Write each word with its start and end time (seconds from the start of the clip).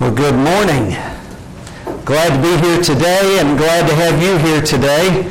Well, 0.00 0.14
good 0.14 0.36
morning. 0.36 0.96
Glad 2.04 2.36
to 2.36 2.40
be 2.40 2.64
here 2.64 2.80
today 2.80 3.40
and 3.40 3.58
glad 3.58 3.88
to 3.88 3.94
have 3.96 4.22
you 4.22 4.38
here 4.38 4.62
today. 4.62 5.28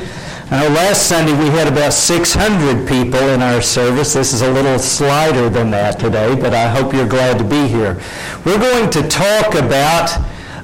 I 0.50 0.60
know 0.60 0.68
last 0.74 1.06
Sunday 1.06 1.32
we 1.32 1.48
had 1.48 1.68
about 1.68 1.94
600 1.94 2.86
people 2.86 3.18
in 3.30 3.40
our 3.40 3.62
service. 3.62 4.12
This 4.12 4.34
is 4.34 4.42
a 4.42 4.52
little 4.52 4.78
slighter 4.78 5.48
than 5.48 5.70
that 5.70 5.98
today, 5.98 6.34
but 6.34 6.52
I 6.52 6.68
hope 6.68 6.92
you're 6.92 7.08
glad 7.08 7.38
to 7.38 7.44
be 7.44 7.66
here. 7.66 7.98
We're 8.44 8.58
going 8.58 8.90
to 8.90 9.08
talk 9.08 9.54
about 9.54 10.10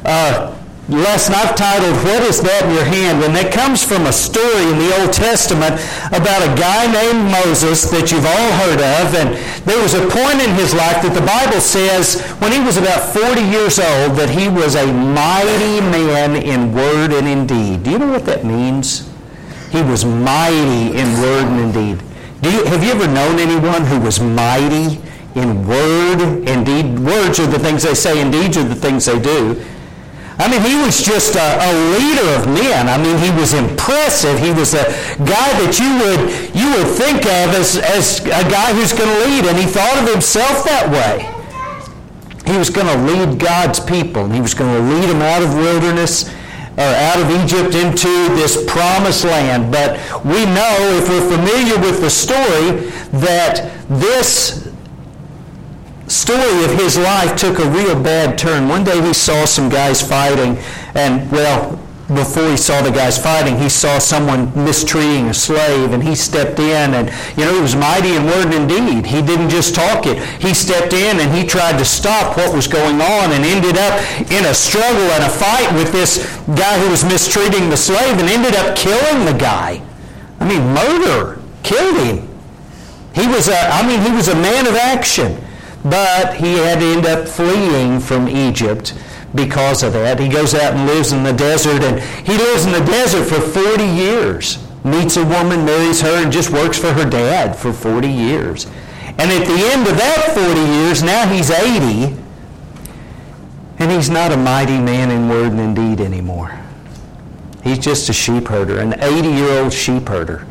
uh, 0.04 0.54
lesson 0.88 1.34
I've 1.34 1.56
titled, 1.56 1.96
What 2.04 2.22
is 2.22 2.40
That 2.42 2.68
in 2.68 2.76
Your 2.76 2.84
Hand? 2.84 3.24
And 3.24 3.32
that 3.32 3.52
comes 3.52 3.80
from 3.80 4.04
a 4.04 4.12
story 4.12 4.68
in 4.68 4.76
the 4.76 4.92
Old 5.00 5.12
Testament 5.12 5.80
about 6.12 6.44
a 6.44 6.52
guy 6.52 6.84
named 6.84 7.32
Moses 7.32 7.88
that 7.88 8.12
you've 8.12 8.26
all 8.28 8.50
heard 8.60 8.80
of. 8.84 9.16
And 9.16 9.32
there 9.64 9.80
was 9.80 9.96
a 9.96 10.04
point 10.04 10.44
in 10.44 10.52
his 10.60 10.76
life 10.76 11.00
that 11.00 11.16
the 11.16 11.24
Bible 11.24 11.60
says 11.60 12.20
when 12.40 12.52
he 12.52 12.60
was 12.60 12.76
about 12.76 13.00
40 13.16 13.40
years 13.40 13.80
old 13.80 14.20
that 14.20 14.28
he 14.28 14.48
was 14.48 14.76
a 14.76 14.84
mighty 14.84 15.80
man 15.88 16.36
in 16.36 16.74
word 16.74 17.16
and 17.16 17.24
in 17.24 17.46
deed. 17.46 17.82
Do 17.82 17.90
you 17.90 17.98
know 17.98 18.12
what 18.12 18.26
that 18.26 18.44
means? 18.44 19.08
He 19.72 19.80
was 19.80 20.04
mighty 20.04 20.92
in 20.94 21.08
word 21.18 21.48
and 21.48 21.60
in 21.64 21.72
deed. 21.72 22.04
Do 22.44 22.52
you, 22.52 22.64
have 22.68 22.84
you 22.84 22.92
ever 22.92 23.08
known 23.08 23.40
anyone 23.40 23.88
who 23.88 23.98
was 24.00 24.20
mighty 24.20 25.00
in 25.34 25.66
word 25.66 26.44
and 26.46 26.66
deed? 26.66 26.98
Words 27.00 27.40
are 27.40 27.46
the 27.46 27.58
things 27.58 27.82
they 27.82 27.94
say, 27.94 28.20
and 28.20 28.30
deeds 28.30 28.58
are 28.58 28.68
the 28.68 28.74
things 28.74 29.06
they 29.06 29.18
do. 29.18 29.64
I 30.36 30.50
mean, 30.50 30.62
he 30.66 30.74
was 30.74 31.02
just 31.02 31.36
a, 31.36 31.48
a, 31.62 31.70
leader 31.94 32.26
of 32.34 32.46
men. 32.50 32.88
I 32.88 32.98
mean, 32.98 33.16
he 33.22 33.30
was 33.38 33.54
impressive. 33.54 34.36
He 34.38 34.50
was 34.50 34.74
a 34.74 34.82
guy 35.22 35.50
that 35.62 35.78
you 35.78 35.90
would 36.02 36.22
you 36.50 36.66
would 36.74 36.90
think 36.98 37.22
of 37.22 37.54
as, 37.54 37.78
as 37.78 38.18
a 38.26 38.42
guy 38.50 38.74
who's 38.74 38.92
going 38.92 39.10
to 39.10 39.20
lead, 39.30 39.46
and 39.46 39.56
he 39.56 39.64
thought 39.64 39.94
of 40.02 40.10
himself 40.10 40.64
that 40.64 40.90
way. 40.90 41.30
He 42.50 42.58
was 42.58 42.68
going 42.68 42.88
to 42.88 42.98
lead 43.06 43.38
God's 43.38 43.78
people, 43.78 44.24
and 44.24 44.34
he 44.34 44.40
was 44.40 44.54
going 44.54 44.74
to 44.74 44.82
lead 44.94 45.08
them 45.08 45.22
out 45.22 45.42
of 45.42 45.54
wilderness 45.54 46.28
or 46.76 46.82
out 46.82 47.22
of 47.22 47.30
Egypt 47.30 47.74
into 47.74 48.10
this 48.34 48.58
promised 48.66 49.24
land. 49.24 49.70
But 49.70 49.96
we 50.24 50.44
know, 50.46 50.76
if 50.98 51.08
we're 51.08 51.30
familiar 51.30 51.78
with 51.78 52.00
the 52.00 52.10
story, 52.10 52.90
that 53.22 53.70
this 53.88 54.63
story 56.14 56.64
of 56.64 56.78
his 56.78 56.96
life 56.96 57.36
took 57.36 57.58
a 57.58 57.68
real 57.70 58.00
bad 58.00 58.38
turn. 58.38 58.68
One 58.68 58.84
day 58.84 59.00
he 59.02 59.12
saw 59.12 59.44
some 59.44 59.68
guys 59.68 60.00
fighting, 60.00 60.56
and 60.94 61.30
well, 61.30 61.80
before 62.08 62.48
he 62.48 62.56
saw 62.56 62.82
the 62.82 62.90
guys 62.90 63.18
fighting, 63.18 63.58
he 63.58 63.68
saw 63.68 63.98
someone 63.98 64.52
mistreating 64.54 65.26
a 65.26 65.34
slave, 65.34 65.92
and 65.92 66.02
he 66.02 66.14
stepped 66.14 66.58
in, 66.58 66.94
and 66.94 67.08
you 67.36 67.44
know 67.44 67.54
he 67.54 67.60
was 67.60 67.74
mighty 67.74 68.14
in 68.14 68.24
word 68.26 68.54
and 68.54 68.68
deed. 68.68 69.06
He 69.06 69.22
didn't 69.22 69.48
just 69.50 69.74
talk 69.74 70.06
it; 70.06 70.22
he 70.40 70.54
stepped 70.54 70.92
in 70.92 71.18
and 71.18 71.34
he 71.34 71.44
tried 71.44 71.78
to 71.78 71.84
stop 71.84 72.36
what 72.36 72.54
was 72.54 72.68
going 72.68 73.00
on, 73.00 73.32
and 73.32 73.44
ended 73.44 73.76
up 73.76 73.98
in 74.30 74.44
a 74.44 74.54
struggle 74.54 75.08
and 75.18 75.24
a 75.24 75.30
fight 75.30 75.72
with 75.74 75.90
this 75.92 76.22
guy 76.54 76.78
who 76.78 76.90
was 76.90 77.04
mistreating 77.04 77.70
the 77.70 77.76
slave, 77.76 78.18
and 78.18 78.28
ended 78.28 78.54
up 78.54 78.76
killing 78.76 79.24
the 79.24 79.36
guy. 79.36 79.82
I 80.38 80.46
mean, 80.46 80.62
murder, 80.74 81.40
killed 81.62 81.98
him. 82.06 82.28
He 83.14 83.26
was 83.26 83.48
a, 83.48 83.56
I 83.56 83.86
mean, 83.86 84.00
he 84.00 84.12
was 84.12 84.28
a 84.28 84.34
man 84.34 84.66
of 84.66 84.74
action. 84.74 85.43
But 85.84 86.36
he 86.36 86.54
had 86.54 86.80
to 86.80 86.86
end 86.86 87.06
up 87.06 87.28
fleeing 87.28 88.00
from 88.00 88.28
Egypt 88.28 88.94
because 89.34 89.82
of 89.82 89.92
that. 89.92 90.18
He 90.18 90.28
goes 90.28 90.54
out 90.54 90.74
and 90.74 90.86
lives 90.86 91.12
in 91.12 91.22
the 91.22 91.32
desert, 91.32 91.82
and 91.82 92.00
he 92.26 92.36
lives 92.38 92.64
in 92.64 92.72
the 92.72 92.84
desert 92.84 93.24
for 93.24 93.40
40 93.40 93.84
years. 93.84 94.58
Meets 94.82 95.16
a 95.16 95.24
woman, 95.24 95.64
marries 95.64 96.00
her, 96.00 96.22
and 96.22 96.32
just 96.32 96.50
works 96.50 96.78
for 96.78 96.92
her 96.92 97.08
dad 97.08 97.54
for 97.56 97.72
40 97.72 98.08
years. 98.08 98.66
And 99.18 99.30
at 99.30 99.46
the 99.46 99.72
end 99.72 99.86
of 99.86 99.96
that 99.96 100.32
40 100.34 100.60
years, 100.60 101.02
now 101.02 101.28
he's 101.28 101.50
80, 101.50 102.16
and 103.78 103.90
he's 103.90 104.10
not 104.10 104.32
a 104.32 104.36
mighty 104.36 104.78
man 104.78 105.10
in 105.10 105.28
word 105.28 105.52
and 105.52 105.60
in 105.60 105.74
deed 105.74 106.00
anymore. 106.00 106.58
He's 107.62 107.78
just 107.78 108.08
a 108.08 108.12
sheep 108.12 108.48
herder, 108.48 108.78
an 108.78 108.94
80 109.00 109.28
year 109.28 109.62
old 109.62 109.72
sheep 109.72 110.08
herder. 110.08 110.46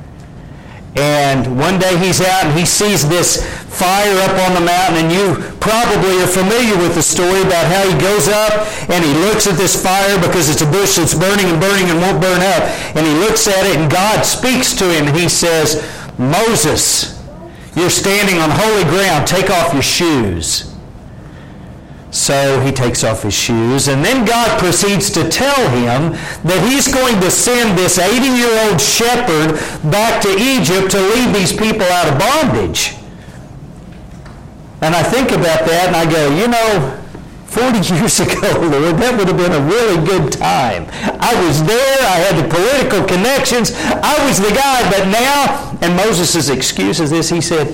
And 0.96 1.58
one 1.58 1.80
day 1.80 1.98
he's 1.98 2.22
out 2.22 2.46
and 2.46 2.58
he 2.58 2.66
sees 2.66 3.08
this 3.10 3.42
fire 3.74 4.14
up 4.30 4.38
on 4.46 4.54
the 4.54 4.62
mountain, 4.62 5.06
and 5.06 5.10
you 5.12 5.42
probably 5.58 6.22
are 6.22 6.28
familiar 6.28 6.78
with 6.78 6.94
the 6.94 7.02
story 7.02 7.42
about 7.42 7.66
how 7.66 7.82
he 7.90 7.98
goes 7.98 8.28
up 8.28 8.68
and 8.90 9.04
he 9.04 9.14
looks 9.26 9.48
at 9.48 9.58
this 9.58 9.82
fire 9.82 10.20
because 10.22 10.50
it's 10.50 10.62
a 10.62 10.70
bush 10.70 10.98
that's 10.98 11.16
burning 11.16 11.48
and 11.48 11.60
burning 11.60 11.90
and 11.90 12.00
won't 12.00 12.22
burn 12.22 12.42
up. 12.42 12.64
And 12.96 13.06
he 13.08 13.14
looks 13.16 13.48
at 13.48 13.66
it, 13.66 13.78
and 13.78 13.90
God 13.90 14.24
speaks 14.26 14.74
to 14.78 14.86
him, 14.86 15.08
and 15.08 15.18
he 15.18 15.30
says, 15.30 15.82
Moses, 16.20 17.20
you're 17.76 17.90
standing 17.90 18.38
on 18.38 18.52
holy 18.52 18.84
ground. 18.84 19.26
Take 19.26 19.50
off 19.50 19.74
your 19.74 19.82
shoes. 19.82 20.73
So 22.14 22.62
he 22.62 22.72
takes 22.72 23.04
off 23.04 23.24
his 23.24 23.34
shoes, 23.34 23.88
and 23.88 24.06
then 24.06 24.24
God 24.24 24.60
proceeds 24.60 25.10
to 25.18 25.28
tell 25.30 25.68
him 25.74 26.14
that 26.46 26.62
he's 26.70 26.88
going 26.88 27.20
to 27.20 27.32
send 27.32 27.76
this 27.76 27.98
80 27.98 28.22
year 28.38 28.70
old 28.70 28.80
shepherd 28.80 29.58
back 29.90 30.22
to 30.22 30.30
Egypt 30.30 30.92
to 30.92 31.02
lead 31.02 31.34
these 31.34 31.52
people 31.52 31.90
out 31.90 32.14
of 32.14 32.20
bondage. 32.22 32.94
And 34.86 34.94
I 34.94 35.02
think 35.02 35.32
about 35.32 35.66
that 35.66 35.90
and 35.90 35.96
I 35.98 36.06
go, 36.06 36.30
you 36.38 36.48
know, 36.48 37.02
40 37.50 37.82
years 37.98 38.20
ago, 38.20 38.62
Lord, 38.62 39.02
that 39.02 39.18
would 39.18 39.28
have 39.28 39.38
been 39.38 39.58
a 39.58 39.66
really 39.66 39.98
good 40.06 40.32
time. 40.32 40.86
I 41.18 41.34
was 41.42 41.66
there, 41.66 41.98
I 42.06 42.22
had 42.30 42.38
the 42.38 42.48
political 42.48 43.02
connections, 43.10 43.74
I 43.74 44.14
was 44.30 44.38
the 44.38 44.54
guy, 44.54 44.86
but 44.92 45.10
now, 45.10 45.80
and 45.82 45.98
Moses' 45.98 46.50
excuse 46.50 47.00
is 47.00 47.10
this, 47.10 47.30
he 47.30 47.42
said, 47.42 47.74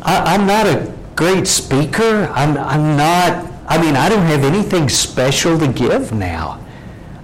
I, 0.00 0.34
am 0.34 0.46
not 0.46 0.66
a 0.66 1.01
great 1.16 1.46
speaker. 1.46 2.30
I'm, 2.34 2.56
I'm 2.56 2.96
not, 2.96 3.50
I 3.66 3.80
mean, 3.80 3.96
I 3.96 4.08
don't 4.08 4.26
have 4.26 4.44
anything 4.44 4.88
special 4.88 5.58
to 5.58 5.68
give 5.68 6.12
now. 6.12 6.64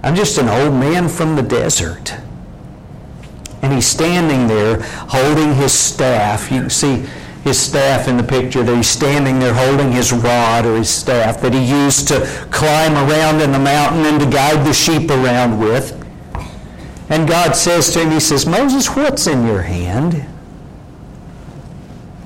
I'm 0.03 0.15
just 0.15 0.37
an 0.37 0.47
old 0.47 0.73
man 0.73 1.09
from 1.09 1.35
the 1.35 1.41
desert. 1.41 2.13
And 3.61 3.73
he's 3.73 3.87
standing 3.87 4.47
there 4.47 4.81
holding 4.81 5.53
his 5.53 5.73
staff. 5.73 6.49
You 6.51 6.61
can 6.61 6.69
see 6.69 7.05
his 7.43 7.59
staff 7.59 8.07
in 8.07 8.15
the 8.15 8.23
picture 8.23 8.63
there. 8.63 8.75
He's 8.75 8.87
standing 8.87 9.39
there 9.39 9.53
holding 9.53 9.91
his 9.91 10.13
rod 10.13 10.65
or 10.65 10.77
his 10.77 10.89
staff 10.89 11.41
that 11.41 11.53
he 11.53 11.63
used 11.63 12.07
to 12.09 12.25
climb 12.51 12.93
around 12.93 13.41
in 13.41 13.51
the 13.51 13.59
mountain 13.59 14.05
and 14.05 14.19
to 14.21 14.29
guide 14.29 14.65
the 14.65 14.73
sheep 14.73 15.09
around 15.09 15.59
with. 15.59 15.95
And 17.09 17.27
God 17.27 17.55
says 17.55 17.91
to 17.93 18.01
him, 18.01 18.11
He 18.11 18.19
says, 18.19 18.45
Moses, 18.45 18.87
what's 18.95 19.27
in 19.27 19.45
your 19.45 19.63
hand? 19.63 20.25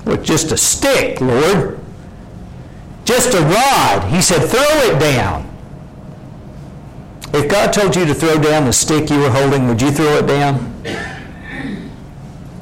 With 0.04 0.24
just 0.24 0.52
a 0.52 0.56
stick, 0.56 1.20
Lord. 1.20 1.78
Just 3.04 3.34
a 3.34 3.40
rod. 3.40 4.10
He 4.10 4.22
said, 4.22 4.48
throw 4.48 4.60
it 4.60 4.98
down. 4.98 5.50
If 7.32 7.50
God 7.50 7.72
told 7.72 7.96
you 7.96 8.04
to 8.06 8.14
throw 8.14 8.38
down 8.38 8.64
the 8.64 8.72
stick 8.72 9.10
you 9.10 9.18
were 9.18 9.30
holding, 9.30 9.66
would 9.66 9.82
you 9.82 9.90
throw 9.90 10.18
it 10.18 10.26
down? 10.26 10.72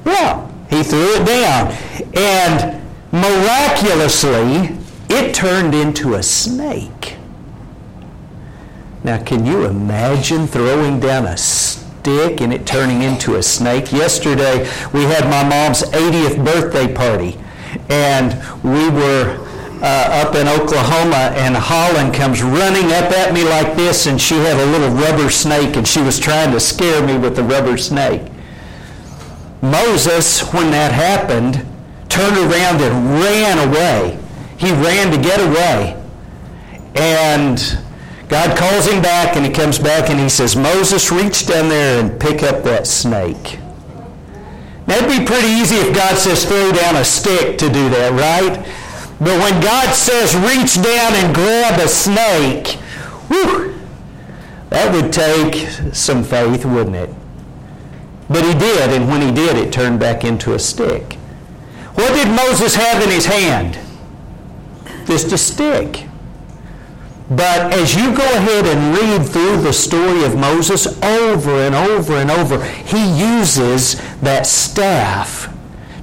Yeah, 0.05 0.51
he 0.71 0.83
threw 0.83 1.17
it 1.17 1.27
down. 1.27 1.73
And 2.15 2.83
miraculously, 3.13 4.79
it 5.11 5.35
turned 5.35 5.75
into 5.75 6.15
a 6.15 6.23
snake. 6.23 7.17
Now, 9.05 9.23
can 9.23 9.45
you 9.45 9.67
imagine 9.67 10.47
throwing 10.47 11.01
down 11.01 11.27
a 11.27 11.37
snake? 11.37 11.81
Stick 12.03 12.41
and 12.41 12.53
it 12.53 12.67
turning 12.67 13.03
into 13.03 13.37
a 13.37 13.43
snake. 13.43 13.93
Yesterday, 13.93 14.69
we 14.93 15.03
had 15.03 15.25
my 15.31 15.49
mom's 15.49 15.83
80th 15.83 16.45
birthday 16.45 16.93
party, 16.93 17.39
and 17.89 18.35
we 18.65 18.91
were 18.91 19.39
uh, 19.81 20.25
up 20.27 20.35
in 20.35 20.49
Oklahoma, 20.49 21.31
and 21.37 21.55
Holland 21.57 22.12
comes 22.12 22.43
running 22.43 22.87
up 22.87 23.12
at 23.12 23.33
me 23.33 23.45
like 23.45 23.77
this, 23.77 24.07
and 24.07 24.21
she 24.21 24.35
had 24.35 24.57
a 24.57 24.67
little 24.67 24.91
rubber 24.91 25.31
snake, 25.31 25.77
and 25.77 25.87
she 25.87 26.01
was 26.03 26.19
trying 26.19 26.51
to 26.51 26.59
scare 26.59 27.07
me 27.07 27.17
with 27.17 27.37
the 27.37 27.45
rubber 27.45 27.77
snake. 27.77 28.23
Moses, 29.62 30.53
when 30.53 30.73
that 30.73 30.91
happened, 30.91 31.65
turned 32.09 32.37
around 32.37 32.81
and 32.83 33.21
ran 33.23 33.69
away. 33.69 34.19
He 34.59 34.73
ran 34.73 35.12
to 35.12 35.23
get 35.23 35.41
away. 35.41 35.97
And 36.97 37.79
God 38.32 38.56
calls 38.56 38.88
him 38.88 39.02
back 39.02 39.37
and 39.37 39.44
he 39.44 39.52
comes 39.52 39.79
back 39.79 40.08
and 40.08 40.19
he 40.19 40.31
says, 40.31 40.56
Moses, 40.56 41.12
reach 41.12 41.46
down 41.46 41.69
there 41.69 42.02
and 42.02 42.19
pick 42.19 42.43
up 42.43 42.64
that 42.64 42.87
snake. 42.87 43.58
It'd 44.88 45.06
be 45.06 45.23
pretty 45.26 45.49
easy 45.49 45.76
if 45.76 45.94
God 45.94 46.17
says 46.17 46.46
throw 46.46 46.73
down 46.73 46.96
a 46.96 47.05
stick 47.05 47.58
to 47.58 47.67
do 47.67 47.90
that, 47.90 48.12
right? 48.12 48.56
But 49.19 49.38
when 49.38 49.61
God 49.61 49.94
says 49.94 50.34
reach 50.34 50.76
down 50.82 51.12
and 51.12 51.34
grab 51.34 51.79
a 51.79 51.87
snake, 51.87 52.69
whew, 53.29 53.79
that 54.70 54.94
would 54.94 55.12
take 55.12 55.69
some 55.94 56.25
faith, 56.25 56.64
wouldn't 56.64 56.96
it? 56.96 57.11
But 58.31 58.46
he 58.46 58.55
did, 58.55 58.93
and 58.93 59.08
when 59.08 59.20
he 59.20 59.31
did, 59.31 59.58
it 59.58 59.75
turned 59.75 60.00
back 60.00 60.25
into 60.25 60.55
a 60.55 60.58
stick. 60.58 61.19
What 61.96 62.14
did 62.14 62.28
Moses 62.28 62.75
have 62.76 63.02
in 63.02 63.11
his 63.11 63.26
hand? 63.26 63.78
Just 65.06 65.32
a 65.32 65.38
stick. 65.38 66.06
But 67.37 67.73
as 67.73 67.94
you 67.94 68.14
go 68.14 68.25
ahead 68.25 68.67
and 68.67 68.94
read 68.94 69.26
through 69.26 69.62
the 69.62 69.73
story 69.73 70.25
of 70.25 70.37
Moses 70.37 70.87
over 71.02 71.50
and 71.50 71.75
over 71.75 72.14
and 72.14 72.31
over, 72.31 72.62
he 72.62 73.19
uses 73.19 73.94
that 74.20 74.46
staff 74.46 75.49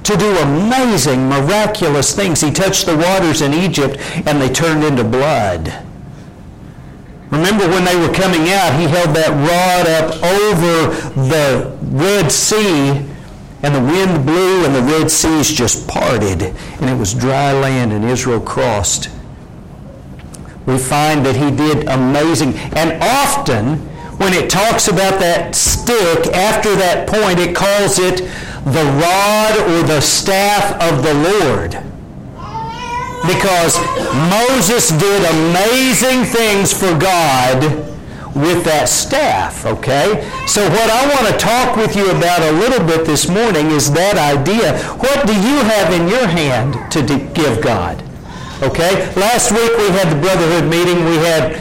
to 0.03 0.17
do 0.17 0.37
amazing, 0.37 1.29
miraculous 1.29 2.15
things. 2.15 2.41
He 2.41 2.49
touched 2.49 2.87
the 2.87 2.97
waters 2.97 3.41
in 3.43 3.53
Egypt 3.53 3.97
and 4.25 4.41
they 4.41 4.49
turned 4.49 4.83
into 4.83 5.03
blood. 5.03 5.85
Remember 7.29 7.67
when 7.67 7.85
they 7.85 7.95
were 7.95 8.11
coming 8.11 8.49
out, 8.49 8.79
he 8.79 8.87
held 8.87 9.15
that 9.15 9.29
rod 9.29 9.87
up 9.87 10.15
over 10.23 10.95
the 11.29 11.77
Red 11.83 12.31
Sea, 12.31 13.05
and 13.61 13.75
the 13.75 13.81
wind 13.81 14.25
blew, 14.25 14.65
and 14.65 14.73
the 14.73 14.81
Red 14.81 15.11
Seas 15.11 15.51
just 15.51 15.87
parted, 15.87 16.41
and 16.41 16.89
it 16.89 16.97
was 16.97 17.13
dry 17.13 17.51
land, 17.53 17.93
and 17.93 18.03
Israel 18.03 18.39
crossed. 18.39 19.09
We 20.65 20.77
find 20.77 21.25
that 21.25 21.35
he 21.35 21.49
did 21.49 21.87
amazing. 21.87 22.53
And 22.75 23.01
often, 23.01 23.77
when 24.17 24.33
it 24.33 24.49
talks 24.49 24.87
about 24.87 25.19
that 25.19 25.55
stick, 25.55 26.27
after 26.33 26.75
that 26.75 27.07
point, 27.07 27.39
it 27.39 27.55
calls 27.55 27.99
it 27.99 28.19
the 28.65 28.85
rod 28.99 29.57
or 29.71 29.87
the 29.87 30.01
staff 30.01 30.73
of 30.81 31.03
the 31.03 31.13
Lord 31.13 31.89
because 33.27 33.77
Moses 34.29 34.89
did 34.89 35.23
amazing 35.25 36.23
things 36.23 36.71
for 36.73 36.97
God 36.97 37.61
with 38.35 38.63
that 38.63 38.87
staff, 38.87 39.65
okay? 39.65 40.29
So 40.47 40.67
what 40.69 40.89
I 40.89 41.07
want 41.07 41.27
to 41.27 41.37
talk 41.37 41.75
with 41.75 41.95
you 41.95 42.09
about 42.11 42.41
a 42.41 42.51
little 42.51 42.85
bit 42.85 43.05
this 43.05 43.27
morning 43.27 43.71
is 43.71 43.91
that 43.91 44.17
idea. 44.17 44.77
What 44.97 45.27
do 45.27 45.33
you 45.33 45.57
have 45.63 45.93
in 45.93 46.07
your 46.07 46.27
hand 46.27 46.91
to 46.91 47.01
give 47.33 47.61
God? 47.61 48.03
Okay? 48.61 49.13
Last 49.15 49.51
week 49.51 49.71
we 49.77 49.87
had 49.89 50.09
the 50.11 50.19
brotherhood 50.19 50.69
meeting. 50.69 51.05
We 51.05 51.15
had 51.15 51.57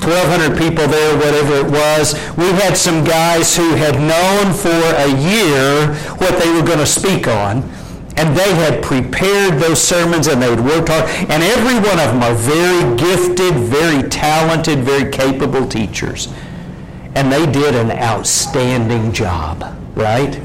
1,200 0.00 0.56
people 0.56 0.86
there, 0.86 1.16
whatever 1.16 1.66
it 1.66 1.70
was. 1.70 2.14
We 2.36 2.46
had 2.52 2.76
some 2.76 3.04
guys 3.04 3.54
who 3.56 3.74
had 3.74 3.96
known 3.96 4.54
for 4.54 4.68
a 4.70 5.08
year 5.20 5.94
what 6.16 6.38
they 6.40 6.50
were 6.50 6.62
going 6.64 6.78
to 6.78 6.86
speak 6.86 7.28
on. 7.28 7.68
And 8.16 8.36
they 8.36 8.52
had 8.54 8.82
prepared 8.82 9.60
those 9.60 9.80
sermons 9.80 10.26
and 10.26 10.42
they 10.42 10.50
had 10.50 10.64
worked 10.64 10.88
hard. 10.88 11.08
And 11.30 11.42
every 11.42 11.74
one 11.74 12.00
of 12.00 12.08
them 12.12 12.22
are 12.22 12.34
very 12.34 12.96
gifted, 12.96 13.54
very 13.54 14.08
talented, 14.08 14.80
very 14.80 15.10
capable 15.10 15.68
teachers. 15.68 16.28
And 17.14 17.30
they 17.30 17.46
did 17.46 17.74
an 17.74 17.92
outstanding 17.92 19.12
job, 19.12 19.62
right? 19.94 20.40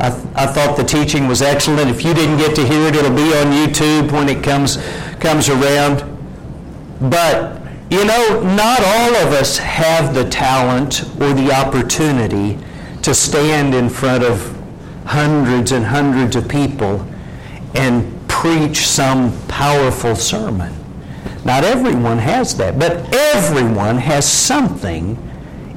I, 0.00 0.10
th- 0.10 0.26
I 0.34 0.46
thought 0.46 0.76
the 0.76 0.84
teaching 0.84 1.26
was 1.26 1.42
excellent. 1.42 1.90
If 1.90 2.04
you 2.04 2.14
didn't 2.14 2.38
get 2.38 2.54
to 2.56 2.66
hear 2.66 2.86
it, 2.86 2.94
it'll 2.94 3.14
be 3.14 3.34
on 3.34 3.46
YouTube 3.52 4.12
when 4.12 4.28
it 4.28 4.42
comes, 4.44 4.76
comes 5.20 5.48
around. 5.48 6.04
But, 7.00 7.60
you 7.90 8.04
know, 8.04 8.40
not 8.42 8.80
all 8.80 9.16
of 9.16 9.32
us 9.32 9.58
have 9.58 10.14
the 10.14 10.28
talent 10.28 11.02
or 11.20 11.32
the 11.32 11.52
opportunity 11.52 12.58
to 13.02 13.14
stand 13.14 13.74
in 13.74 13.88
front 13.88 14.24
of 14.24 14.56
hundreds 15.06 15.72
and 15.72 15.84
hundreds 15.84 16.36
of 16.36 16.48
people 16.48 17.06
and 17.74 18.14
preach 18.28 18.86
some 18.86 19.36
powerful 19.48 20.14
sermon. 20.14 20.74
Not 21.44 21.64
everyone 21.64 22.18
has 22.18 22.56
that, 22.58 22.78
but 22.78 23.14
everyone 23.14 23.96
has 23.96 24.30
something 24.30 25.16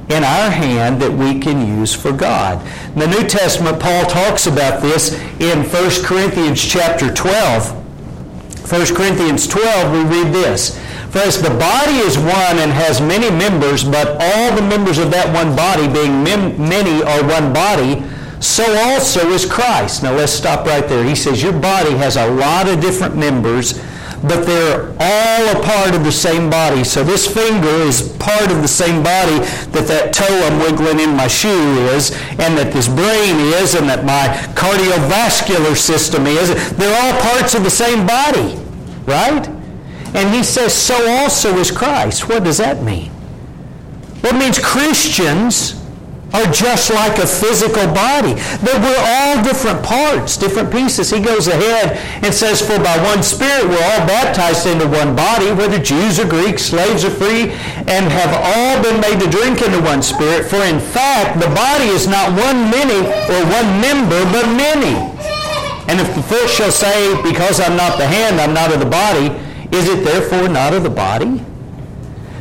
in 0.08 0.24
our 0.24 0.50
hand 0.50 1.00
that 1.00 1.10
we 1.10 1.38
can 1.38 1.66
use 1.78 1.94
for 1.94 2.12
God. 2.12 2.64
In 2.92 2.98
the 2.98 3.06
New 3.06 3.26
Testament, 3.26 3.80
Paul 3.80 4.04
talks 4.04 4.46
about 4.46 4.82
this 4.82 5.14
in 5.40 5.64
1 5.64 6.04
Corinthians 6.04 6.62
chapter 6.62 7.12
12. 7.12 7.81
1 8.68 8.94
Corinthians 8.94 9.46
12, 9.46 9.92
we 9.92 10.16
read 10.16 10.32
this. 10.32 10.78
For 11.10 11.18
as 11.18 11.42
the 11.42 11.50
body 11.50 11.98
is 11.98 12.16
one 12.16 12.58
and 12.58 12.72
has 12.72 13.00
many 13.00 13.30
members, 13.30 13.84
but 13.84 14.16
all 14.18 14.56
the 14.56 14.62
members 14.62 14.98
of 14.98 15.10
that 15.10 15.32
one 15.34 15.54
body, 15.54 15.86
being 15.86 16.22
mem- 16.24 16.56
many, 16.56 17.02
are 17.02 17.22
one 17.26 17.52
body, 17.52 18.02
so 18.40 18.64
also 18.88 19.30
is 19.30 19.44
Christ. 19.44 20.02
Now 20.02 20.14
let's 20.14 20.32
stop 20.32 20.66
right 20.66 20.88
there. 20.88 21.04
He 21.04 21.14
says 21.14 21.42
your 21.42 21.52
body 21.52 21.90
has 21.96 22.16
a 22.16 22.30
lot 22.30 22.66
of 22.66 22.80
different 22.80 23.16
members, 23.16 23.78
but 24.22 24.46
they're 24.46 24.88
all 25.00 25.56
a 25.56 25.62
part 25.64 25.94
of 25.94 26.04
the 26.04 26.12
same 26.12 26.48
body. 26.48 26.84
So 26.84 27.02
this 27.02 27.26
finger 27.26 27.68
is 27.68 28.16
part 28.18 28.50
of 28.50 28.62
the 28.62 28.68
same 28.68 29.02
body 29.02 29.38
that 29.74 29.86
that 29.88 30.12
toe 30.12 30.46
I'm 30.46 30.58
wiggling 30.60 31.00
in 31.00 31.16
my 31.16 31.26
shoe 31.26 31.88
is, 31.90 32.12
and 32.38 32.56
that 32.56 32.72
this 32.72 32.86
brain 32.88 33.36
is, 33.60 33.74
and 33.74 33.88
that 33.88 34.04
my 34.04 34.28
cardiovascular 34.54 35.76
system 35.76 36.26
is. 36.26 36.50
They're 36.76 37.02
all 37.02 37.20
parts 37.20 37.54
of 37.54 37.64
the 37.64 37.70
same 37.70 38.06
body, 38.06 38.54
right? 39.06 39.48
And 40.14 40.34
he 40.34 40.44
says, 40.44 40.72
so 40.74 40.94
also 41.18 41.56
is 41.58 41.70
Christ. 41.70 42.28
What 42.28 42.44
does 42.44 42.58
that 42.58 42.82
mean? 42.82 43.10
It 44.22 44.36
means 44.36 44.58
Christians 44.58 45.81
are 46.32 46.48
just 46.50 46.92
like 46.92 47.18
a 47.18 47.26
physical 47.26 47.86
body. 47.92 48.34
That 48.64 48.80
we're 48.80 49.04
all 49.04 49.44
different 49.44 49.84
parts, 49.84 50.36
different 50.36 50.72
pieces. 50.72 51.10
He 51.10 51.20
goes 51.20 51.48
ahead 51.48 52.00
and 52.24 52.32
says, 52.32 52.60
For 52.60 52.78
by 52.80 52.96
one 53.04 53.22
Spirit 53.22 53.68
we're 53.68 53.84
all 53.84 54.04
baptized 54.08 54.66
into 54.66 54.88
one 54.88 55.14
body, 55.14 55.52
whether 55.52 55.78
Jews 55.78 56.18
or 56.18 56.28
Greeks, 56.28 56.64
slaves 56.64 57.04
or 57.04 57.10
free, 57.10 57.52
and 57.88 58.08
have 58.08 58.32
all 58.32 58.82
been 58.82 59.00
made 59.00 59.20
to 59.20 59.28
drink 59.28 59.60
into 59.60 59.80
one 59.80 60.02
Spirit. 60.02 60.48
For 60.48 60.60
in 60.64 60.80
fact, 60.80 61.40
the 61.40 61.52
body 61.52 61.92
is 61.92 62.08
not 62.08 62.32
one 62.32 62.72
many 62.72 63.04
or 63.28 63.40
one 63.52 63.68
member, 63.80 64.20
but 64.32 64.48
many. 64.56 64.96
And 65.88 66.00
if 66.00 66.14
the 66.14 66.22
foot 66.22 66.48
shall 66.48 66.72
say, 66.72 67.20
Because 67.22 67.60
I'm 67.60 67.76
not 67.76 67.98
the 67.98 68.06
hand, 68.06 68.40
I'm 68.40 68.54
not 68.54 68.72
of 68.72 68.80
the 68.80 68.88
body, 68.88 69.28
is 69.76 69.88
it 69.88 70.04
therefore 70.04 70.48
not 70.48 70.72
of 70.72 70.82
the 70.82 70.90
body? 70.90 71.42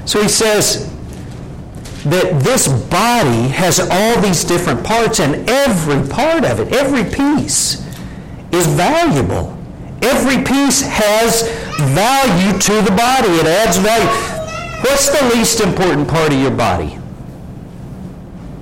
So 0.05 0.21
he 0.21 0.29
says, 0.29 0.91
that 2.03 2.41
this 2.43 2.67
body 2.67 3.47
has 3.49 3.79
all 3.79 4.19
these 4.21 4.43
different 4.43 4.83
parts, 4.83 5.19
and 5.19 5.49
every 5.49 6.07
part 6.09 6.43
of 6.45 6.59
it, 6.59 6.73
every 6.73 7.03
piece, 7.03 7.85
is 8.51 8.67
valuable. 8.67 9.57
Every 10.01 10.43
piece 10.43 10.81
has 10.81 11.43
value 11.93 12.57
to 12.57 12.81
the 12.81 12.95
body. 12.95 13.29
It 13.29 13.45
adds 13.45 13.77
value. 13.77 14.07
What's 14.81 15.09
the 15.09 15.35
least 15.35 15.61
important 15.61 16.07
part 16.07 16.33
of 16.33 16.39
your 16.39 16.51
body? 16.51 16.97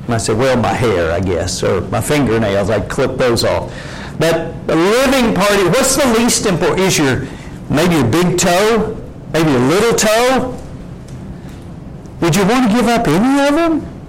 And 0.04 0.14
I 0.14 0.18
said, 0.18 0.38
well, 0.38 0.58
my 0.58 0.74
hair, 0.74 1.12
I 1.12 1.20
guess, 1.20 1.64
or 1.64 1.82
my 1.82 2.02
fingernails. 2.02 2.70
I 2.70 2.82
clip 2.82 3.16
those 3.16 3.44
off. 3.46 3.72
But 4.20 4.68
the 4.68 4.76
living 4.76 5.34
part, 5.34 5.64
what's 5.68 5.96
the 5.96 6.06
least 6.20 6.46
important? 6.46 6.82
Is 6.82 6.98
your 6.98 7.26
maybe 7.70 7.96
your 7.96 8.08
big 8.08 8.38
toe, 8.38 8.98
maybe 9.32 9.50
your 9.50 9.62
little 9.62 9.96
toe, 9.96 10.59
would 12.22 12.36
you 12.36 12.46
want 12.46 12.70
to 12.70 12.76
give 12.76 12.88
up 12.88 13.08
any 13.08 13.48
of 13.48 13.56
them? 13.56 14.00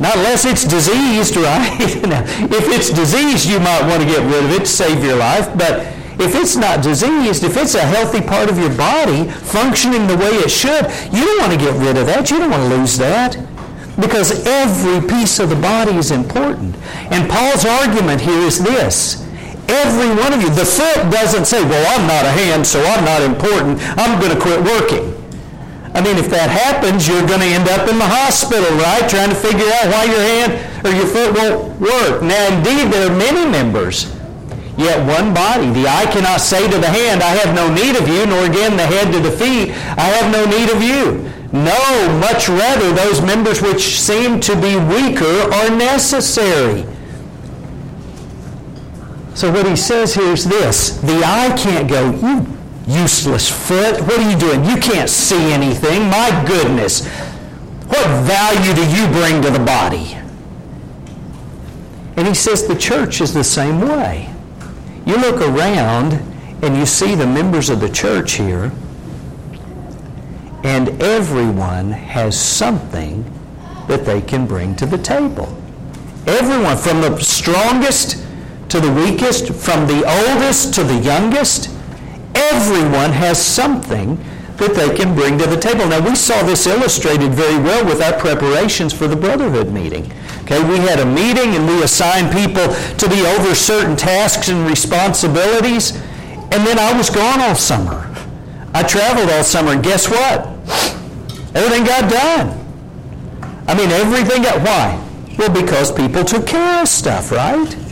Not 0.00 0.16
unless 0.16 0.46
it's 0.46 0.64
diseased, 0.64 1.36
right? 1.36 1.76
if 1.78 2.68
it's 2.68 2.90
diseased, 2.90 3.46
you 3.46 3.60
might 3.60 3.82
want 3.82 4.02
to 4.02 4.08
get 4.08 4.22
rid 4.24 4.44
of 4.44 4.50
it 4.52 4.60
to 4.60 4.66
save 4.66 5.04
your 5.04 5.16
life. 5.16 5.46
But 5.58 5.80
if 6.18 6.34
it's 6.34 6.56
not 6.56 6.82
diseased, 6.82 7.44
if 7.44 7.56
it's 7.56 7.74
a 7.74 7.82
healthy 7.82 8.22
part 8.22 8.50
of 8.50 8.58
your 8.58 8.74
body 8.76 9.28
functioning 9.30 10.06
the 10.06 10.16
way 10.16 10.30
it 10.40 10.50
should, 10.50 10.86
you 11.12 11.24
don't 11.24 11.40
want 11.40 11.52
to 11.52 11.58
get 11.58 11.74
rid 11.74 11.98
of 11.98 12.06
that. 12.06 12.30
You 12.30 12.38
don't 12.38 12.50
want 12.50 12.62
to 12.62 12.76
lose 12.76 12.96
that. 12.96 13.36
Because 14.00 14.46
every 14.46 15.06
piece 15.06 15.38
of 15.38 15.50
the 15.50 15.56
body 15.56 15.96
is 15.96 16.10
important. 16.10 16.74
And 17.10 17.28
Paul's 17.28 17.66
argument 17.66 18.22
here 18.22 18.40
is 18.40 18.58
this 18.58 19.26
Every 19.70 20.10
one 20.18 20.34
of 20.34 20.42
you. 20.42 20.50
The 20.50 20.66
foot 20.66 21.10
doesn't 21.14 21.46
say, 21.46 21.62
well, 21.62 21.84
I'm 21.94 22.06
not 22.06 22.26
a 22.26 22.32
hand, 22.34 22.66
so 22.66 22.82
I'm 22.82 23.04
not 23.04 23.22
important. 23.22 23.78
I'm 23.96 24.18
going 24.18 24.34
to 24.34 24.40
quit 24.40 24.58
working. 24.66 25.14
I 25.94 26.02
mean, 26.02 26.18
if 26.18 26.30
that 26.30 26.50
happens, 26.50 27.06
you're 27.06 27.26
going 27.26 27.40
to 27.40 27.50
end 27.50 27.68
up 27.70 27.86
in 27.86 27.98
the 27.98 28.06
hospital, 28.06 28.66
right? 28.78 29.06
Trying 29.06 29.30
to 29.30 29.38
figure 29.38 29.66
out 29.78 29.90
why 29.90 30.10
your 30.10 30.22
hand 30.22 30.50
or 30.86 30.90
your 30.90 31.06
foot 31.06 31.34
won't 31.34 31.78
work. 31.78 32.22
Now, 32.22 32.50
indeed, 32.50 32.90
there 32.90 33.10
are 33.10 33.14
many 33.14 33.46
members, 33.46 34.10
yet 34.78 34.98
one 35.06 35.34
body. 35.34 35.70
The 35.70 35.86
eye 35.86 36.06
cannot 36.10 36.40
say 36.40 36.66
to 36.66 36.78
the 36.78 36.90
hand, 36.90 37.22
I 37.22 37.34
have 37.38 37.54
no 37.54 37.70
need 37.70 37.94
of 37.94 38.06
you, 38.06 38.26
nor 38.26 38.46
again 38.46 38.76
the 38.76 38.86
head 38.86 39.12
to 39.12 39.20
the 39.22 39.30
feet, 39.30 39.70
I 39.98 40.10
have 40.18 40.30
no 40.30 40.46
need 40.46 40.70
of 40.70 40.82
you. 40.82 41.30
No, 41.52 41.82
much 42.18 42.48
rather, 42.48 42.90
those 42.94 43.20
members 43.22 43.60
which 43.60 43.98
seem 43.98 44.38
to 44.46 44.54
be 44.54 44.78
weaker 44.78 45.50
are 45.50 45.70
necessary. 45.70 46.86
So 49.40 49.50
what 49.50 49.66
he 49.66 49.74
says 49.74 50.12
here 50.12 50.34
is 50.34 50.44
this. 50.44 50.98
The 50.98 51.24
eye 51.24 51.56
can't 51.56 51.88
go, 51.88 52.10
you 52.10 52.46
useless 52.86 53.48
foot, 53.50 53.98
what 54.02 54.18
are 54.18 54.30
you 54.30 54.38
doing? 54.38 54.66
You 54.66 54.76
can't 54.76 55.08
see 55.08 55.50
anything. 55.50 56.10
My 56.10 56.44
goodness. 56.46 57.06
What 57.86 58.06
value 58.26 58.74
do 58.74 58.86
you 58.94 59.06
bring 59.08 59.40
to 59.40 59.48
the 59.48 59.64
body? 59.64 60.18
And 62.18 62.28
he 62.28 62.34
says 62.34 62.68
the 62.68 62.76
church 62.76 63.22
is 63.22 63.32
the 63.32 63.42
same 63.42 63.80
way. 63.80 64.28
You 65.06 65.16
look 65.16 65.40
around 65.40 66.20
and 66.62 66.76
you 66.76 66.84
see 66.84 67.14
the 67.14 67.26
members 67.26 67.70
of 67.70 67.80
the 67.80 67.88
church 67.88 68.32
here, 68.32 68.70
and 70.64 71.02
everyone 71.02 71.92
has 71.92 72.38
something 72.38 73.24
that 73.88 74.04
they 74.04 74.20
can 74.20 74.46
bring 74.46 74.76
to 74.76 74.84
the 74.84 74.98
table. 74.98 75.46
Everyone, 76.26 76.76
from 76.76 77.00
the 77.00 77.18
strongest 77.20 78.26
to 78.70 78.80
the 78.80 78.92
weakest, 78.92 79.52
from 79.52 79.86
the 79.86 80.04
oldest 80.06 80.72
to 80.74 80.84
the 80.84 80.94
youngest, 80.94 81.68
everyone 82.34 83.10
has 83.10 83.44
something 83.44 84.16
that 84.58 84.74
they 84.74 84.94
can 84.94 85.14
bring 85.14 85.38
to 85.38 85.46
the 85.46 85.56
table. 85.56 85.86
Now, 85.86 86.06
we 86.06 86.14
saw 86.14 86.42
this 86.42 86.66
illustrated 86.66 87.32
very 87.32 87.58
well 87.58 87.84
with 87.84 88.00
our 88.00 88.18
preparations 88.18 88.92
for 88.92 89.08
the 89.08 89.16
Brotherhood 89.16 89.72
meeting. 89.72 90.12
Okay, 90.42 90.62
we 90.68 90.76
had 90.76 91.00
a 91.00 91.06
meeting 91.06 91.56
and 91.56 91.66
we 91.66 91.82
assigned 91.82 92.32
people 92.32 92.68
to 92.98 93.08
be 93.08 93.26
over 93.26 93.54
certain 93.54 93.96
tasks 93.96 94.48
and 94.48 94.68
responsibilities, 94.68 95.96
and 96.52 96.66
then 96.66 96.78
I 96.78 96.96
was 96.96 97.10
gone 97.10 97.40
all 97.40 97.56
summer. 97.56 98.06
I 98.72 98.84
traveled 98.84 99.30
all 99.30 99.42
summer, 99.42 99.72
and 99.72 99.82
guess 99.82 100.08
what? 100.08 100.46
Everything 101.56 101.84
got 101.84 102.08
done. 102.08 102.56
I 103.66 103.74
mean, 103.74 103.90
everything 103.90 104.42
got, 104.42 104.62
why? 104.62 105.04
Well, 105.38 105.52
because 105.52 105.90
people 105.90 106.24
took 106.24 106.46
care 106.46 106.82
of 106.82 106.88
stuff, 106.88 107.32
right? 107.32 107.89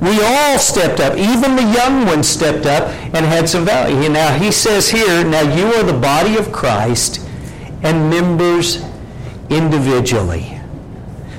We 0.00 0.20
all 0.22 0.58
stepped 0.58 1.00
up. 1.00 1.16
Even 1.18 1.56
the 1.56 1.62
young 1.62 2.06
ones 2.06 2.26
stepped 2.28 2.66
up 2.66 2.88
and 3.14 3.26
had 3.26 3.48
some 3.48 3.64
value. 3.64 4.08
Now, 4.08 4.32
he 4.36 4.50
says 4.50 4.88
here, 4.88 5.24
now 5.24 5.42
you 5.42 5.66
are 5.74 5.82
the 5.82 5.98
body 5.98 6.36
of 6.36 6.52
Christ 6.52 7.26
and 7.82 8.08
members 8.08 8.82
individually. 9.50 10.58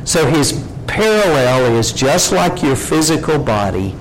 So 0.05 0.25
his 0.27 0.63
parallel 0.85 1.75
is 1.75 1.91
just 1.91 2.31
like 2.31 2.61
your 2.61 2.75
physical 2.75 3.39
body 3.39 3.95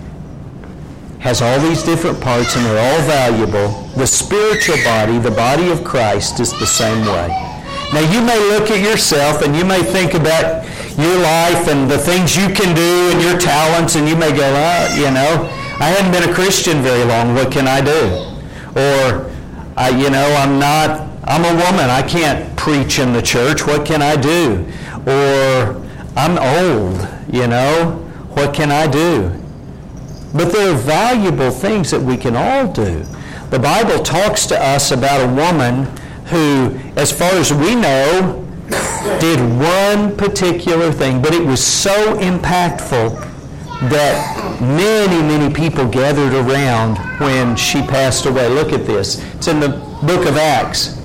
has 1.21 1.43
all 1.43 1.61
these 1.61 1.83
different 1.83 2.19
parts 2.21 2.57
and 2.57 2.65
they're 2.65 2.95
all 2.95 3.07
valuable. 3.07 3.69
The 3.97 4.07
spiritual 4.07 4.77
body, 4.83 5.19
the 5.19 5.31
body 5.31 5.71
of 5.71 5.85
Christ, 5.85 6.41
is 6.41 6.51
the 6.59 6.67
same 6.67 7.05
way. 7.07 7.29
Now 7.93 8.01
you 8.11 8.23
may 8.23 8.39
look 8.49 8.71
at 8.71 8.83
yourself 8.83 9.43
and 9.43 9.55
you 9.55 9.65
may 9.65 9.83
think 9.83 10.15
about 10.15 10.65
your 11.03 11.19
life 11.19 11.69
and 11.69 11.91
the 11.91 11.99
things 11.99 12.37
you 12.37 12.49
can 12.49 12.75
do 12.75 13.11
and 13.13 13.23
your 13.23 13.39
talents, 13.39 13.95
and 13.97 14.09
you 14.09 14.17
may 14.17 14.31
go, 14.31 14.45
oh, 14.45 14.95
you 14.97 15.11
know, 15.11 15.49
I 15.81 15.89
haven't 15.89 16.13
been 16.13 16.29
a 16.29 16.35
Christian 16.35 16.83
very 16.83 17.05
long. 17.05 17.35
What 17.35 17.51
can 17.51 17.67
I 17.67 17.81
do? 17.81 18.27
Or, 18.79 19.31
I, 19.77 19.91
you 19.91 20.11
know, 20.11 20.27
I'm 20.39 20.59
not, 20.59 21.09
I'm 21.25 21.45
a 21.45 21.55
woman. 21.65 21.91
I 21.91 22.03
can't 22.03 22.57
preach 22.57 22.99
in 22.99 23.13
the 23.13 23.23
church. 23.23 23.67
What 23.67 23.87
can 23.87 24.03
I 24.03 24.17
do? 24.17 24.67
Or, 25.07 25.81
I'm 26.17 26.39
old, 26.39 27.09
you 27.33 27.47
know, 27.47 27.93
what 28.35 28.53
can 28.53 28.71
I 28.71 28.87
do? 28.87 29.31
But 30.35 30.53
there 30.53 30.73
are 30.73 30.77
valuable 30.77 31.51
things 31.51 31.91
that 31.91 32.01
we 32.01 32.17
can 32.17 32.37
all 32.37 32.71
do. 32.73 33.05
The 33.51 33.59
Bible 33.59 34.03
talks 34.03 34.47
to 34.47 34.63
us 34.63 34.93
about 34.93 35.21
a 35.21 35.33
woman 35.33 35.87
who, 36.27 36.79
as 36.97 37.11
far 37.11 37.33
as 37.33 37.53
we 37.53 37.75
know, 37.75 38.47
did 39.21 39.41
one 39.59 40.17
particular 40.17 40.93
thing, 40.93 41.23
but 41.23 41.35
it 41.35 41.45
was 41.45 41.65
so 41.65 42.17
impactful 42.19 43.19
that 43.89 44.61
many, 44.61 45.23
many 45.23 45.53
people 45.53 45.87
gathered 45.87 46.35
around 46.35 46.99
when 47.19 47.57
she 47.57 47.81
passed 47.81 48.27
away. 48.27 48.49
Look 48.49 48.73
at 48.73 48.87
this. 48.87 49.25
It's 49.35 49.49
in 49.49 49.61
the 49.61 49.71
book 50.03 50.27
of 50.27 50.37
Acts. 50.37 50.99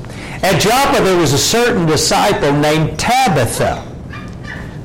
At 0.44 0.60
Joppa, 0.60 1.02
there 1.02 1.18
was 1.18 1.34
a 1.34 1.38
certain 1.38 1.86
disciple 1.86 2.52
named 2.52 3.00
Tabitha. 3.00 3.84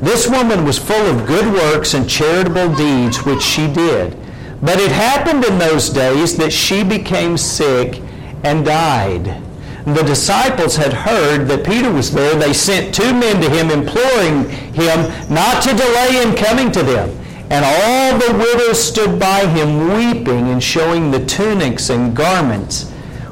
This 0.01 0.29
woman 0.29 0.65
was 0.65 0.79
full 0.79 1.07
of 1.07 1.27
good 1.27 1.53
works 1.53 1.95
and 1.95 2.09
charitable 2.09 2.75
deeds, 2.75 3.25
which 3.25 3.43
she 3.43 3.67
did. 3.67 4.17
But 4.63 4.79
it 4.79 4.93
happened 4.93 5.45
in 5.45 5.59
those 5.59 5.91
days 5.91 6.37
that 6.37 6.53
she 6.53 6.85
became 6.85 7.37
sick 7.37 8.01
and 8.45 8.65
died 8.65 9.43
the 9.85 10.03
disciples 10.03 10.77
had 10.77 10.93
heard 10.93 11.47
that 11.49 11.65
Peter 11.65 11.91
was 11.91 12.13
there, 12.13 12.35
they 12.37 12.53
sent 12.53 12.95
two 12.95 13.13
men 13.13 13.41
to 13.41 13.49
him, 13.49 13.71
imploring 13.71 14.49
him 14.75 15.11
not 15.33 15.63
to 15.63 15.71
delay 15.71 16.23
in 16.23 16.37
coming 16.37 16.71
to 16.73 16.83
them. 16.83 17.09
And 17.51 17.65
all 17.65 18.19
the 18.19 18.39
widows 18.39 18.83
stood 18.83 19.19
by 19.19 19.47
him, 19.47 19.89
weeping 19.89 20.49
and 20.51 20.63
showing 20.63 21.11
the 21.11 21.25
tunics 21.27 21.91
and 21.91 22.15
garments 22.15 22.91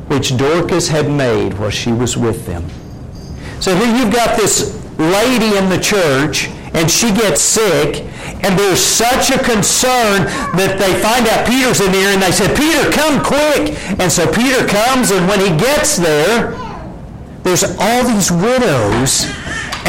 which 0.09 0.37
Dorcas 0.37 0.89
had 0.89 1.11
made 1.11 1.59
while 1.59 1.71
she 1.71 1.93
was 1.93 2.17
with 2.17 2.47
them. 2.47 2.65
So 3.61 3.77
here 3.77 3.95
you've 3.95 4.13
got 4.13 4.37
this 4.37 4.75
lady 4.99 5.57
in 5.57 5.69
the 5.69 5.79
church, 5.79 6.49
and 6.75 6.91
she 6.91 7.13
gets 7.13 7.41
sick, 7.41 8.05
and 8.43 8.59
there's 8.59 8.81
such 8.81 9.31
a 9.31 9.39
concern 9.43 10.25
that 10.55 10.79
they 10.79 10.95
find 11.03 11.27
out 11.27 11.43
Peter's 11.43 11.81
in 11.83 11.91
there 11.91 12.15
and 12.15 12.23
they 12.23 12.31
said, 12.31 12.55
Peter, 12.55 12.87
come 12.95 13.19
quick. 13.19 13.75
And 13.99 14.07
so 14.07 14.31
Peter 14.31 14.63
comes 14.63 15.11
and 15.11 15.27
when 15.27 15.41
he 15.43 15.51
gets 15.59 15.99
there, 15.99 16.55
there's 17.43 17.65
all 17.83 18.07
these 18.07 18.31
widows 18.31 19.27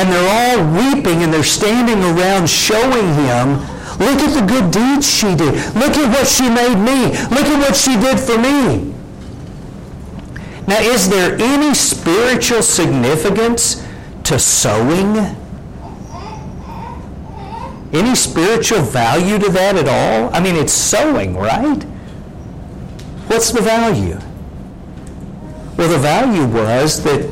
and 0.01 0.09
they're 0.09 0.33
all 0.33 0.65
weeping 0.73 1.21
and 1.21 1.31
they're 1.31 1.43
standing 1.43 2.01
around 2.01 2.49
showing 2.49 3.13
him, 3.21 3.61
look 4.01 4.17
at 4.17 4.33
the 4.33 4.45
good 4.49 4.71
deeds 4.73 5.05
she 5.05 5.35
did. 5.35 5.53
Look 5.77 5.93
at 5.93 6.09
what 6.09 6.25
she 6.25 6.49
made 6.49 6.81
me. 6.81 7.13
Look 7.29 7.45
at 7.45 7.59
what 7.61 7.75
she 7.75 8.01
did 8.01 8.17
for 8.17 8.37
me. 8.37 8.93
Now, 10.65 10.81
is 10.81 11.09
there 11.09 11.37
any 11.39 11.73
spiritual 11.73 12.63
significance 12.63 13.85
to 14.23 14.39
sewing? 14.39 15.38
Any 17.91 18.15
spiritual 18.15 18.81
value 18.81 19.39
to 19.39 19.49
that 19.49 19.75
at 19.75 19.87
all? 19.87 20.33
I 20.33 20.39
mean, 20.39 20.55
it's 20.55 20.73
sewing, 20.73 21.35
right? 21.35 21.83
What's 23.27 23.51
the 23.51 23.61
value? 23.61 24.19
Well, 25.77 25.89
the 25.89 25.97
value 25.97 26.45
was 26.45 27.03
that 27.03 27.29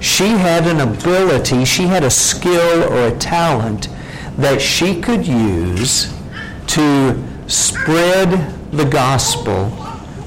she 0.00 0.28
had 0.28 0.66
an 0.66 0.80
ability, 0.80 1.64
she 1.64 1.84
had 1.84 2.04
a 2.04 2.10
skill 2.10 2.84
or 2.84 3.08
a 3.08 3.18
talent 3.18 3.88
that 4.36 4.60
she 4.60 5.00
could 5.00 5.26
use 5.26 6.14
to 6.68 7.22
spread 7.46 8.54
the 8.72 8.84
gospel 8.84 9.72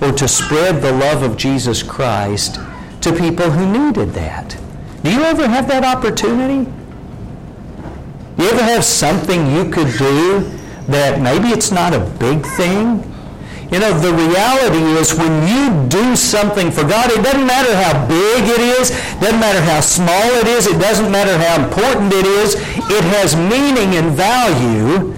or 0.01 0.12
to 0.13 0.27
spread 0.27 0.81
the 0.81 0.91
love 0.91 1.21
of 1.21 1.38
Jesus 1.38 1.83
Christ 1.83 2.59
to 3.01 3.13
people 3.13 3.51
who 3.51 3.71
needed 3.71 4.09
that. 4.13 4.57
Do 5.03 5.12
you 5.12 5.21
ever 5.21 5.48
have 5.48 5.67
that 5.67 5.86
opportunity? 5.86 6.69
You 8.39 8.46
ever 8.46 8.63
have 8.63 8.86
something 8.86 9.51
you 9.51 9.69
could 9.69 9.91
do 9.98 10.39
that 10.88 11.19
maybe 11.22 11.50
it's 11.50 11.72
not 11.72 11.93
a 11.93 12.00
big 12.00 12.46
thing? 12.55 13.03
You 13.69 13.79
know, 13.79 13.91
the 14.00 14.13
reality 14.13 14.81
is 14.98 15.13
when 15.13 15.46
you 15.46 15.89
do 15.89 16.15
something 16.15 16.72
for 16.72 16.88
God, 16.88 17.12
it 17.12 17.22
doesn't 17.22 17.46
matter 17.46 17.75
how 17.75 18.08
big 18.08 18.48
it 18.48 18.62
is, 18.79 18.91
doesn't 19.19 19.41
matter 19.41 19.60
how 19.60 19.81
small 19.81 20.24
it 20.39 20.48
is, 20.48 20.67
it 20.67 20.79
doesn't 20.79 21.12
matter 21.12 21.38
how 21.38 21.62
important 21.62 22.13
it 22.13 22.25
is, 22.25 22.55
it 22.55 23.03
has 23.12 23.36
meaning 23.36 23.96
and 24.00 24.15
value. 24.15 25.13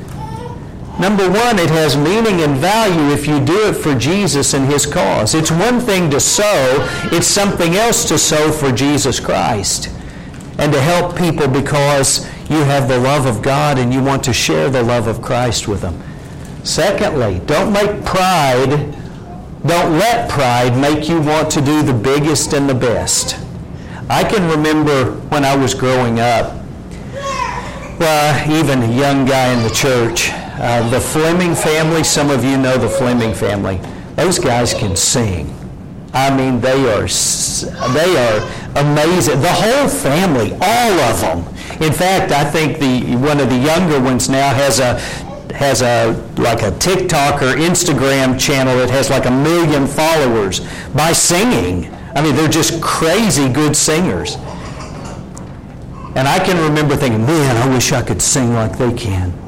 Number 1.00 1.30
one, 1.30 1.60
it 1.60 1.70
has 1.70 1.96
meaning 1.96 2.42
and 2.42 2.58
value 2.58 3.14
if 3.14 3.28
you 3.28 3.40
do 3.40 3.70
it 3.70 3.74
for 3.74 3.94
Jesus 3.94 4.56
and 4.56 4.66
His 4.66 4.88
cause. 4.88 5.36
It's 5.36 5.52
one 5.52 5.80
thing 5.80 6.10
to 6.10 6.20
sew, 6.20 6.90
it's 7.12 7.28
something 7.28 7.76
else 7.76 8.04
to 8.06 8.18
sew 8.18 8.52
for 8.52 8.72
Jesus 8.72 9.20
Christ 9.20 9.92
and 10.58 10.74
to 10.74 10.82
help 10.82 11.16
people 11.16 11.48
because 11.48 12.28
you 12.52 12.64
have 12.66 12.88
the 12.90 13.00
love 13.00 13.26
of 13.26 13.42
God 13.42 13.80
and 13.80 13.94
you 13.94 14.04
want 14.04 14.24
to 14.26 14.34
share 14.34 14.70
the 14.70 14.84
love 14.84 15.08
of 15.08 15.22
Christ 15.22 15.68
with 15.68 15.82
them. 15.82 16.02
Secondly, 16.64 17.42
don't 17.46 17.72
make 17.72 18.04
pride, 18.06 18.94
don't 19.66 19.98
let 19.98 20.30
pride 20.30 20.78
make 20.78 21.08
you 21.08 21.22
want 21.22 21.50
to 21.52 21.62
do 21.62 21.82
the 21.82 21.94
biggest 21.94 22.54
and 22.54 22.70
the 22.70 22.74
best. 22.74 23.40
I 24.10 24.24
can 24.24 24.50
remember 24.50 25.12
when 25.30 25.46
I 25.46 25.56
was 25.56 25.74
growing 25.74 26.20
up, 26.20 26.62
well, 28.00 28.52
even 28.52 28.82
a 28.84 28.94
young 28.94 29.26
guy 29.26 29.54
in 29.54 29.64
the 29.64 29.74
church, 29.74 30.32
uh, 30.32 30.88
the 30.90 31.00
Fleming 31.00 31.56
family, 31.56 32.04
some 32.04 32.30
of 32.30 32.44
you 32.44 32.58
know 32.58 32.78
the 32.78 32.90
Fleming 32.90 33.34
family, 33.34 33.80
those 34.16 34.38
guys 34.38 34.74
can 34.74 34.96
sing. 34.98 35.56
I 36.14 36.36
mean, 36.36 36.60
they 36.60 36.78
are, 36.94 37.08
they 37.94 38.18
are 38.18 38.40
amazing. 38.76 39.40
The 39.40 39.54
whole 39.54 39.88
family, 39.88 40.52
all 40.62 41.00
of 41.00 41.22
them. 41.22 41.51
In 41.82 41.92
fact, 41.92 42.32
I 42.32 42.44
think 42.44 42.78
the 42.78 43.16
one 43.16 43.40
of 43.40 43.50
the 43.50 43.58
younger 43.58 44.00
ones 44.00 44.30
now 44.30 44.54
has 44.54 44.80
a 44.80 45.00
has 45.56 45.82
a 45.82 46.14
like 46.38 46.62
a 46.62 46.72
TikTok 46.78 47.42
or 47.42 47.56
Instagram 47.56 48.40
channel 48.40 48.76
that 48.78 48.90
has 48.92 49.10
like 49.10 49.26
a 49.26 49.32
million 49.32 49.88
followers 49.88 50.62
by 50.94 51.12
singing. 51.12 51.92
I 52.16 52.22
mean, 52.22 52.36
they're 52.36 52.48
just 52.48 52.82
crazy 52.82 53.50
good 53.50 53.76
singers. 53.76 54.36
And 56.16 56.28
I 56.28 56.44
can 56.44 56.62
remember 56.62 56.96
thinking, 56.96 57.26
man, 57.26 57.58
I 57.58 57.74
wish 57.74 57.92
I 57.94 58.02
could 58.02 58.22
sing 58.22 58.54
like 58.54 58.78
they 58.78 58.94
can. 58.94 59.41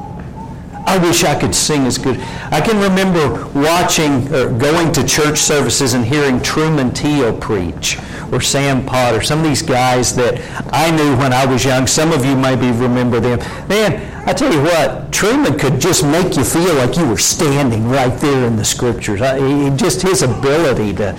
I 0.85 0.97
wish 0.97 1.23
I 1.23 1.39
could 1.39 1.55
sing 1.55 1.85
as 1.85 1.97
good. 1.97 2.19
I 2.51 2.59
can 2.61 2.77
remember 2.79 3.47
watching, 3.57 4.27
or 4.33 4.49
uh, 4.49 4.57
going 4.57 4.91
to 4.93 5.05
church 5.05 5.39
services 5.39 5.93
and 5.93 6.05
hearing 6.05 6.41
Truman 6.41 6.91
Teal 6.91 7.35
preach, 7.37 7.97
or 8.31 8.41
Sam 8.41 8.85
Potter, 8.85 9.21
some 9.21 9.39
of 9.39 9.45
these 9.45 9.61
guys 9.61 10.15
that 10.15 10.41
I 10.73 10.91
knew 10.91 11.15
when 11.17 11.31
I 11.31 11.45
was 11.45 11.63
young. 11.63 11.87
Some 11.87 12.11
of 12.11 12.25
you 12.25 12.35
maybe 12.35 12.71
remember 12.71 13.19
them. 13.19 13.39
Man, 13.69 14.27
I 14.27 14.33
tell 14.33 14.53
you 14.53 14.61
what, 14.61 15.11
Truman 15.11 15.57
could 15.57 15.79
just 15.79 16.03
make 16.05 16.35
you 16.35 16.43
feel 16.43 16.75
like 16.75 16.97
you 16.97 17.07
were 17.07 17.17
standing 17.17 17.87
right 17.87 18.17
there 18.19 18.45
in 18.45 18.55
the 18.55 18.65
scriptures. 18.65 19.21
I, 19.21 19.75
just 19.75 20.01
his 20.01 20.21
ability 20.21 20.93
to, 20.95 21.17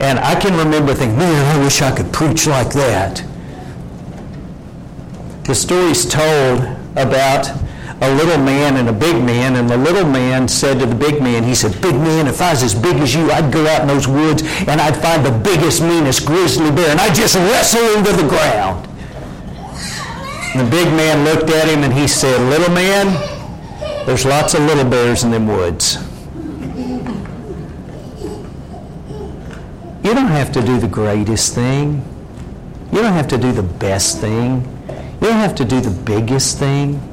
and 0.00 0.18
I 0.18 0.38
can 0.38 0.56
remember 0.56 0.94
thinking, 0.94 1.18
man, 1.18 1.56
I 1.56 1.62
wish 1.62 1.80
I 1.80 1.94
could 1.94 2.12
preach 2.12 2.46
like 2.46 2.72
that. 2.72 3.24
The 5.44 5.54
story's 5.54 6.08
told 6.08 6.60
about 6.96 7.50
a 8.02 8.14
little 8.14 8.38
man 8.38 8.76
and 8.76 8.88
a 8.88 8.92
big 8.92 9.22
man, 9.22 9.56
and 9.56 9.68
the 9.68 9.76
little 9.76 10.08
man 10.08 10.48
said 10.48 10.78
to 10.78 10.86
the 10.86 10.94
big 10.94 11.22
man, 11.22 11.44
he 11.44 11.54
said, 11.54 11.72
Big 11.82 11.94
man, 11.94 12.26
if 12.26 12.40
I 12.40 12.50
was 12.50 12.62
as 12.62 12.74
big 12.74 12.96
as 12.96 13.14
you, 13.14 13.30
I'd 13.30 13.52
go 13.52 13.66
out 13.66 13.82
in 13.82 13.88
those 13.88 14.08
woods 14.08 14.42
and 14.66 14.80
I'd 14.80 14.96
find 14.96 15.24
the 15.24 15.30
biggest, 15.30 15.82
meanest 15.82 16.24
grizzly 16.26 16.70
bear, 16.70 16.90
and 16.90 17.00
I'd 17.00 17.14
just 17.14 17.34
wrestle 17.34 17.84
him 17.94 18.04
to 18.04 18.12
the 18.12 18.28
ground. 18.28 18.86
And 20.54 20.66
the 20.66 20.70
big 20.70 20.86
man 20.88 21.24
looked 21.24 21.50
at 21.50 21.68
him 21.68 21.84
and 21.84 21.92
he 21.92 22.08
said, 22.08 22.40
Little 22.48 22.74
man, 22.74 23.06
there's 24.06 24.24
lots 24.24 24.54
of 24.54 24.60
little 24.62 24.88
bears 24.88 25.22
in 25.22 25.30
them 25.30 25.46
woods. 25.46 25.98
You 30.02 30.10
You 30.10 30.16
don't 30.16 30.26
have 30.26 30.50
to 30.52 30.60
do 30.60 30.80
the 30.80 30.88
greatest 30.88 31.54
thing. 31.54 32.02
You 32.90 33.00
don't 33.00 33.12
have 33.12 33.28
to 33.28 33.38
do 33.38 33.52
the 33.52 33.62
best 33.62 34.18
thing. 34.18 34.66
You 34.88 35.28
don't 35.28 35.34
have 35.34 35.54
to 35.54 35.64
do 35.64 35.80
the 35.80 35.92
biggest 36.02 36.58
thing. 36.58 37.09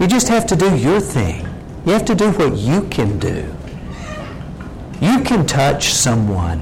You 0.00 0.06
just 0.06 0.28
have 0.28 0.46
to 0.46 0.56
do 0.56 0.76
your 0.76 1.00
thing. 1.00 1.46
You 1.84 1.92
have 1.92 2.04
to 2.04 2.14
do 2.14 2.30
what 2.32 2.56
you 2.56 2.82
can 2.88 3.18
do. 3.18 3.52
You 5.00 5.22
can 5.22 5.46
touch 5.46 5.90
someone. 5.92 6.60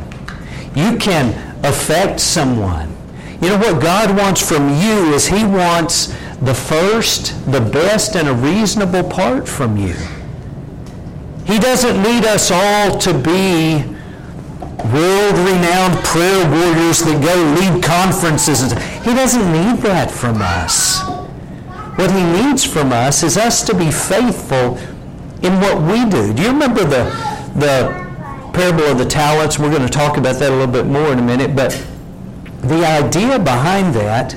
You 0.75 0.97
can 0.99 1.35
affect 1.65 2.21
someone. 2.21 2.95
You 3.41 3.49
know 3.51 3.59
what 3.59 3.83
God 3.83 4.17
wants 4.17 4.47
from 4.47 4.69
you 4.69 5.13
is 5.15 5.27
He 5.27 5.45
wants 5.45 6.15
the 6.43 6.55
first, 6.55 7.35
the 7.51 7.61
best, 7.61 8.17
and 8.17 8.29
a 8.29 8.35
reasonable 8.35 9.05
part 9.05 9.49
from 9.49 9.77
you. 9.77 9.95
He 11.47 11.59
doesn't 11.59 12.03
need 12.03 12.25
us 12.25 12.51
all 12.51 12.99
to 12.99 13.13
be 13.13 13.85
world-renowned 14.93 16.05
prayer 16.05 16.51
warriors 16.51 17.01
that 17.01 17.21
go 17.23 17.35
lead 17.61 17.83
conferences. 17.83 18.73
He 19.05 19.15
doesn't 19.15 19.53
need 19.53 19.83
that 19.83 20.11
from 20.11 20.41
us. 20.41 21.16
What 21.97 22.11
he 22.11 22.23
needs 22.23 22.63
from 22.63 22.93
us 22.93 23.23
is 23.23 23.39
us 23.39 23.65
to 23.65 23.75
be 23.75 23.91
faithful 23.91 24.77
in 25.43 25.59
what 25.61 25.81
we 25.81 26.05
do. 26.11 26.35
Do 26.35 26.43
you 26.43 26.49
remember 26.49 26.85
the, 26.85 27.05
the 27.57 28.51
parable 28.53 28.85
of 28.85 28.99
the 28.99 29.07
talents? 29.07 29.59
We're 29.59 29.71
going 29.71 29.81
to 29.81 29.89
talk 29.89 30.19
about 30.19 30.37
that 30.37 30.53
a 30.53 30.55
little 30.55 30.73
bit 30.73 30.85
more 30.87 31.11
in 31.11 31.19
a 31.19 31.23
minute, 31.23 31.57
but 31.57 31.73
the 32.61 32.85
idea 32.85 33.39
behind 33.39 33.95
that 33.95 34.37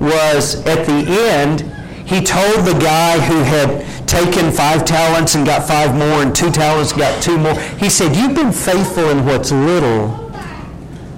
was 0.00 0.66
at 0.66 0.84
the 0.84 1.04
end, 1.30 1.60
he 2.08 2.20
told 2.20 2.66
the 2.66 2.76
guy 2.80 3.20
who 3.20 3.40
had 3.44 3.86
taken 4.08 4.50
five 4.50 4.84
talents 4.84 5.36
and 5.36 5.46
got 5.46 5.68
five 5.68 5.94
more, 5.94 6.22
and 6.22 6.34
two 6.34 6.50
talents 6.50 6.92
got 6.92 7.22
two 7.22 7.38
more. 7.38 7.54
He 7.78 7.88
said, 7.88 8.16
You've 8.16 8.34
been 8.34 8.50
faithful 8.50 9.10
in 9.10 9.24
what's 9.24 9.52
little, 9.52 10.32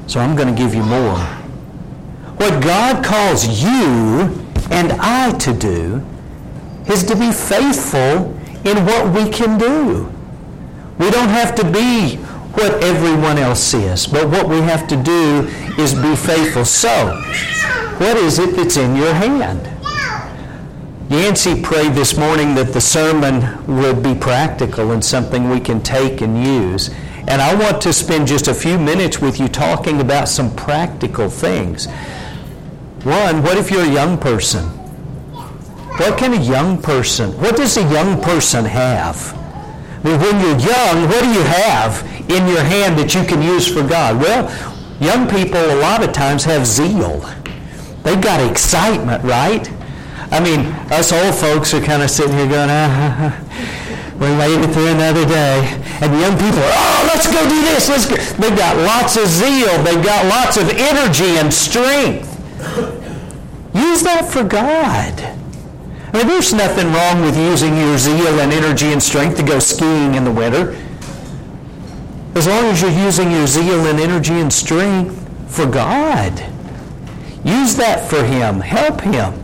so 0.07 0.21
I'm 0.21 0.37
going 0.37 0.55
to 0.55 0.55
give 0.55 0.75
you 0.75 0.83
more. 0.83 1.19
What 2.37 2.62
God 2.62 3.02
calls 3.02 3.62
you 3.62 4.42
and 4.73 4.93
I 4.93 5.37
to 5.38 5.52
do 5.52 6.05
is 6.87 7.05
to 7.05 7.14
be 7.14 7.31
faithful 7.31 8.35
in 8.64 8.85
what 8.87 9.12
we 9.14 9.31
can 9.31 9.59
do. 9.59 10.11
We 10.99 11.11
don't 11.11 11.29
have 11.29 11.55
to 11.57 11.64
be 11.71 12.17
what 12.55 12.83
everyone 12.83 13.38
else 13.38 13.75
is, 13.75 14.07
but 14.07 14.29
what 14.29 14.49
we 14.49 14.57
have 14.59 14.87
to 14.88 14.97
do 14.97 15.49
is 15.79 15.95
be 15.95 16.17
faithful. 16.17 16.64
So, 16.64 17.17
what 17.99 18.17
is 18.17 18.38
it 18.38 18.57
that's 18.57 18.76
in 18.76 18.97
your 18.97 19.12
hand? 19.12 19.69
Yancey 21.11 21.61
prayed 21.61 21.93
this 21.93 22.17
morning 22.17 22.55
that 22.55 22.73
the 22.73 22.81
sermon 22.81 23.67
would 23.67 24.02
be 24.02 24.14
practical 24.14 24.93
and 24.93 25.05
something 25.05 25.50
we 25.50 25.61
can 25.61 25.83
take 25.83 26.23
and 26.23 26.43
use. 26.43 26.88
And 27.29 27.43
I 27.43 27.55
want 27.55 27.83
to 27.83 27.93
spend 27.93 28.26
just 28.26 28.49
a 28.49 28.55
few 28.55 28.79
minutes 28.79 29.21
with 29.21 29.38
you 29.38 29.49
talking 29.49 30.00
about 30.00 30.29
some 30.29 30.55
practical 30.57 31.29
things. 31.29 31.87
One, 33.04 33.42
what 33.42 33.59
if 33.59 33.68
you're 33.71 33.82
a 33.82 33.92
young 33.92 34.16
person? 34.16 34.64
What 35.99 36.16
can 36.16 36.35
a 36.35 36.40
young 36.40 36.80
person, 36.80 37.32
what 37.40 37.56
does 37.56 37.76
a 37.76 37.82
young 37.82 38.21
person 38.23 38.64
have? 38.64 39.35
I 39.35 40.09
mean, 40.09 40.21
when 40.21 40.40
you're 40.40 40.59
young, 40.59 41.09
what 41.09 41.23
do 41.23 41.28
you 41.28 41.42
have 41.42 42.02
in 42.30 42.47
your 42.47 42.62
hand 42.62 42.97
that 42.99 43.12
you 43.14 43.25
can 43.25 43.42
use 43.42 43.66
for 43.66 43.82
God? 43.82 44.21
Well, 44.21 44.47
young 45.00 45.28
people 45.28 45.59
a 45.59 45.82
lot 45.82 46.04
of 46.04 46.12
times 46.12 46.44
have 46.44 46.64
zeal. 46.64 47.21
They've 48.04 48.21
got 48.21 48.40
excitement, 48.49 49.25
right? 49.25 49.68
I 50.30 50.38
mean, 50.38 50.66
us 50.90 51.12
old 51.12 51.35
folks 51.35 51.75
are 51.75 51.82
kind 51.82 52.02
of 52.02 52.11
sitting 52.11 52.37
here 52.37 52.49
going, 52.49 52.71
ah, 52.71 53.35
we 54.14 54.28
made 54.38 54.62
it 54.62 54.73
through 54.73 54.88
another 54.88 55.26
day. 55.26 55.59
And 56.00 56.18
young 56.21 56.38
people 56.38 56.62
are, 56.62 56.73
oh, 56.73 57.11
let's 57.12 57.26
go 57.26 57.42
do 57.49 57.62
this. 57.62 57.88
Let's 57.88 58.06
go. 58.06 58.14
They've 58.40 58.56
got 58.56 58.76
lots 58.78 59.16
of 59.16 59.26
zeal. 59.26 59.82
They've 59.82 60.04
got 60.04 60.25
lots 60.26 60.56
of 60.56 60.71
energy 60.71 61.37
and 61.38 61.52
strength. 61.52 62.31
Use 63.75 64.02
that 64.02 64.28
for 64.30 64.45
God. 64.45 65.21
I 66.13 66.19
mean, 66.19 66.26
there's 66.26 66.52
nothing 66.52 66.93
wrong 66.93 67.23
with 67.23 67.37
using 67.37 67.76
your 67.76 67.97
zeal 67.97 68.41
and 68.41 68.52
energy 68.52 68.93
and 68.93 69.02
strength 69.02 69.39
to 69.39 69.43
go 69.43 69.58
skiing 69.58 70.15
in 70.15 70.25
the 70.25 70.32
winter. 70.32 70.76
As 72.35 72.47
long 72.47 72.65
as 72.67 72.82
you're 72.82 72.91
using 72.91 73.30
your 73.30 73.47
zeal 73.47 73.87
and 73.87 73.99
energy 73.99 74.35
and 74.35 74.52
strength 74.52 75.19
for 75.49 75.67
God. 75.67 76.39
Use 77.45 77.76
that 77.76 78.08
for 78.08 78.23
Him. 78.25 78.61
Help 78.61 79.00
Him. 79.00 79.43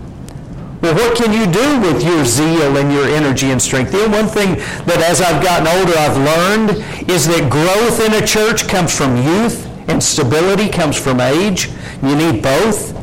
Well, 0.80 0.94
what 0.94 1.16
can 1.16 1.32
you 1.32 1.50
do 1.50 1.80
with 1.80 2.04
your 2.04 2.24
zeal 2.24 2.76
and 2.76 2.92
your 2.92 3.06
energy 3.06 3.50
and 3.50 3.60
strength? 3.60 3.92
The 3.92 4.08
one 4.08 4.26
thing 4.26 4.56
that 4.86 5.04
as 5.08 5.20
I've 5.20 5.42
gotten 5.42 5.66
older 5.66 5.92
I've 5.98 6.16
learned 6.16 7.10
is 7.10 7.26
that 7.26 7.50
growth 7.50 8.00
in 8.00 8.22
a 8.22 8.26
church 8.26 8.68
comes 8.68 8.96
from 8.96 9.16
youth 9.16 9.66
and 9.88 10.02
stability 10.02 10.68
comes 10.68 10.96
from 10.96 11.20
age. 11.20 11.70
You 12.02 12.14
need 12.14 12.42
both. 12.42 12.97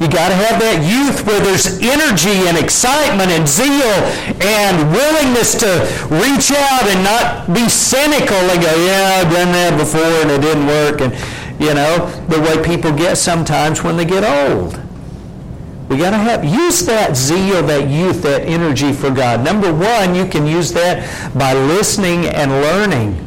You 0.00 0.08
got 0.08 0.30
to 0.30 0.34
have 0.34 0.58
that 0.64 0.80
youth 0.80 1.26
where 1.26 1.40
there's 1.44 1.76
energy 1.76 2.48
and 2.48 2.56
excitement 2.56 3.28
and 3.28 3.46
zeal 3.46 4.00
and 4.40 4.88
willingness 4.96 5.52
to 5.60 5.68
reach 6.08 6.48
out 6.56 6.88
and 6.88 7.04
not 7.04 7.52
be 7.52 7.68
cynical 7.68 8.40
and 8.48 8.62
go, 8.64 8.72
yeah, 8.80 9.20
I've 9.20 9.30
done 9.30 9.52
that 9.52 9.76
before 9.76 10.00
and 10.24 10.30
it 10.30 10.40
didn't 10.40 10.66
work. 10.66 11.02
And, 11.02 11.12
you 11.60 11.74
know, 11.74 12.08
the 12.32 12.40
way 12.40 12.64
people 12.64 12.96
get 12.96 13.18
sometimes 13.18 13.84
when 13.84 13.98
they 13.98 14.06
get 14.06 14.24
old. 14.24 14.80
We 15.90 15.98
got 15.98 16.12
to 16.12 16.16
have 16.16 16.46
use 16.46 16.86
that 16.86 17.14
zeal, 17.14 17.62
that 17.64 17.90
youth, 17.90 18.22
that 18.22 18.48
energy 18.48 18.94
for 18.94 19.10
God. 19.10 19.44
Number 19.44 19.70
one, 19.70 20.14
you 20.14 20.24
can 20.24 20.46
use 20.46 20.72
that 20.72 21.04
by 21.36 21.52
listening 21.52 22.24
and 22.24 22.50
learning. 22.50 23.26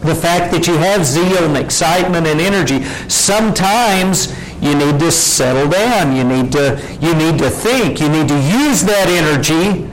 The 0.00 0.16
fact 0.16 0.52
that 0.52 0.66
you 0.66 0.78
have 0.78 1.04
zeal 1.04 1.44
and 1.44 1.56
excitement 1.56 2.26
and 2.26 2.40
energy. 2.40 2.82
Sometimes 3.08 4.34
you 4.66 4.74
need 4.74 4.98
to 5.00 5.12
settle 5.12 5.68
down. 5.68 6.16
You 6.16 6.24
need 6.24 6.52
to 6.52 6.80
you 7.00 7.14
need 7.14 7.38
to 7.38 7.50
think. 7.50 8.00
You 8.00 8.08
need 8.08 8.28
to 8.28 8.38
use 8.38 8.82
that 8.82 9.08
energy 9.08 9.84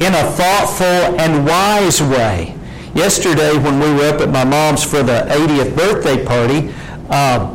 in 0.00 0.14
a 0.14 0.24
thoughtful 0.32 1.20
and 1.20 1.46
wise 1.46 2.02
way. 2.02 2.56
Yesterday, 2.94 3.56
when 3.58 3.80
we 3.80 3.92
were 3.92 4.08
up 4.14 4.20
at 4.20 4.30
my 4.30 4.44
mom's 4.44 4.84
for 4.84 5.02
the 5.02 5.26
80th 5.28 5.76
birthday 5.76 6.24
party. 6.24 6.72
Uh, 7.10 7.54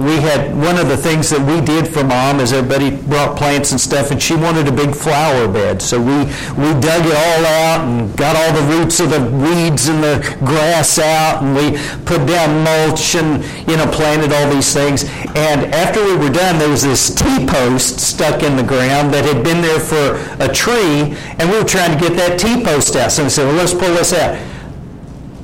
we 0.00 0.16
had 0.16 0.56
one 0.56 0.78
of 0.78 0.88
the 0.88 0.96
things 0.96 1.28
that 1.28 1.44
we 1.44 1.60
did 1.60 1.86
for 1.86 2.02
mom 2.02 2.40
is 2.40 2.54
everybody 2.54 2.96
brought 3.04 3.36
plants 3.36 3.72
and 3.72 3.80
stuff 3.80 4.10
and 4.10 4.22
she 4.22 4.34
wanted 4.34 4.66
a 4.66 4.72
big 4.72 4.94
flower 4.94 5.46
bed. 5.46 5.82
So 5.82 6.00
we 6.00 6.24
we 6.56 6.72
dug 6.80 7.04
it 7.04 7.12
all 7.12 7.44
out 7.44 7.80
and 7.84 8.16
got 8.16 8.34
all 8.34 8.52
the 8.56 8.66
roots 8.72 8.98
of 9.00 9.10
the 9.10 9.20
weeds 9.20 9.88
and 9.88 10.02
the 10.02 10.24
grass 10.40 10.98
out 10.98 11.42
and 11.42 11.54
we 11.54 11.76
put 12.06 12.26
down 12.26 12.64
mulch 12.64 13.14
and 13.14 13.44
you 13.68 13.76
know 13.76 13.86
planted 13.92 14.32
all 14.32 14.50
these 14.50 14.72
things. 14.72 15.04
And 15.36 15.68
after 15.74 16.02
we 16.02 16.16
were 16.16 16.32
done 16.32 16.58
there 16.58 16.70
was 16.70 16.82
this 16.82 17.14
t-post 17.14 18.00
stuck 18.00 18.42
in 18.42 18.56
the 18.56 18.64
ground 18.64 19.12
that 19.12 19.26
had 19.26 19.44
been 19.44 19.60
there 19.60 19.80
for 19.80 20.16
a 20.42 20.48
tree 20.48 21.12
and 21.38 21.50
we 21.50 21.58
were 21.58 21.68
trying 21.68 21.92
to 21.92 22.00
get 22.00 22.16
that 22.16 22.40
t-post 22.40 22.96
out. 22.96 23.12
So 23.12 23.24
we 23.24 23.28
said 23.28 23.44
well 23.44 23.56
let's 23.56 23.74
pull 23.74 23.92
this 23.92 24.14
out 24.14 24.49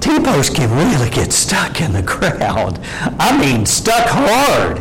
T-posts 0.07 0.55
can 0.55 0.71
really 0.71 1.11
get 1.11 1.33
stuck 1.33 1.81
in 1.81 1.93
the 1.93 2.03
ground. 2.03 2.79
I 3.19 3.35
mean, 3.35 3.67
stuck 3.67 4.07
hard. 4.07 4.79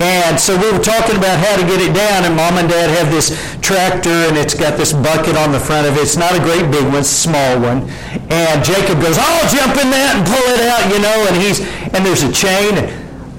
And 0.00 0.40
so 0.40 0.56
we 0.56 0.72
were 0.72 0.82
talking 0.82 1.20
about 1.20 1.36
how 1.36 1.60
to 1.60 1.68
get 1.68 1.84
it 1.84 1.92
down, 1.92 2.24
and 2.24 2.34
mom 2.34 2.56
and 2.56 2.66
dad 2.66 2.88
have 2.88 3.12
this 3.12 3.36
tractor, 3.60 4.08
and 4.08 4.38
it's 4.38 4.54
got 4.54 4.78
this 4.78 4.94
bucket 4.94 5.36
on 5.36 5.52
the 5.52 5.60
front 5.60 5.86
of 5.86 5.98
it. 5.98 6.00
It's 6.00 6.16
not 6.16 6.32
a 6.32 6.40
great 6.40 6.64
big 6.72 6.82
one, 6.88 7.04
it's 7.04 7.12
a 7.12 7.28
small 7.28 7.60
one. 7.60 7.84
And 8.32 8.64
Jacob 8.64 9.04
goes, 9.04 9.20
I'll 9.20 9.48
jump 9.52 9.76
in 9.76 9.92
that 9.92 10.16
and 10.16 10.24
pull 10.24 10.46
it 10.56 10.64
out, 10.64 10.88
you 10.88 10.96
know, 10.96 11.18
and 11.28 11.36
he's, 11.36 11.60
and 11.92 12.00
there's 12.00 12.24
a 12.24 12.32
chain. 12.32 12.88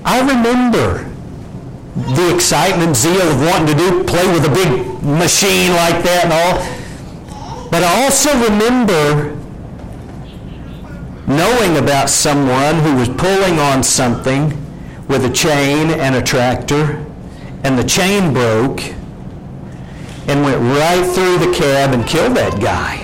I 0.05 0.21
remember 0.21 1.09
the 2.13 2.35
excitement, 2.35 2.95
zeal 2.95 3.25
of 3.25 3.41
wanting 3.41 3.73
to 3.73 3.77
do, 3.81 4.03
play 4.03 4.29
with 4.29 4.45
a 4.45 4.53
big 4.53 4.69
machine 5.01 5.73
like 5.73 6.05
that 6.05 6.29
and 6.29 6.33
all. 6.37 6.61
But 7.71 7.81
I 7.81 8.05
also 8.05 8.29
remember 8.45 9.34
knowing 11.27 11.77
about 11.77 12.09
someone 12.09 12.75
who 12.79 12.95
was 12.95 13.09
pulling 13.09 13.59
on 13.59 13.83
something 13.83 14.49
with 15.07 15.25
a 15.25 15.29
chain 15.29 15.91
and 15.91 16.15
a 16.15 16.21
tractor, 16.21 17.03
and 17.63 17.77
the 17.77 17.83
chain 17.83 18.33
broke 18.33 18.81
and 20.27 20.43
went 20.43 20.59
right 20.61 21.05
through 21.13 21.37
the 21.39 21.51
cab 21.55 21.93
and 21.93 22.05
killed 22.07 22.35
that 22.35 22.59
guy. 22.59 23.01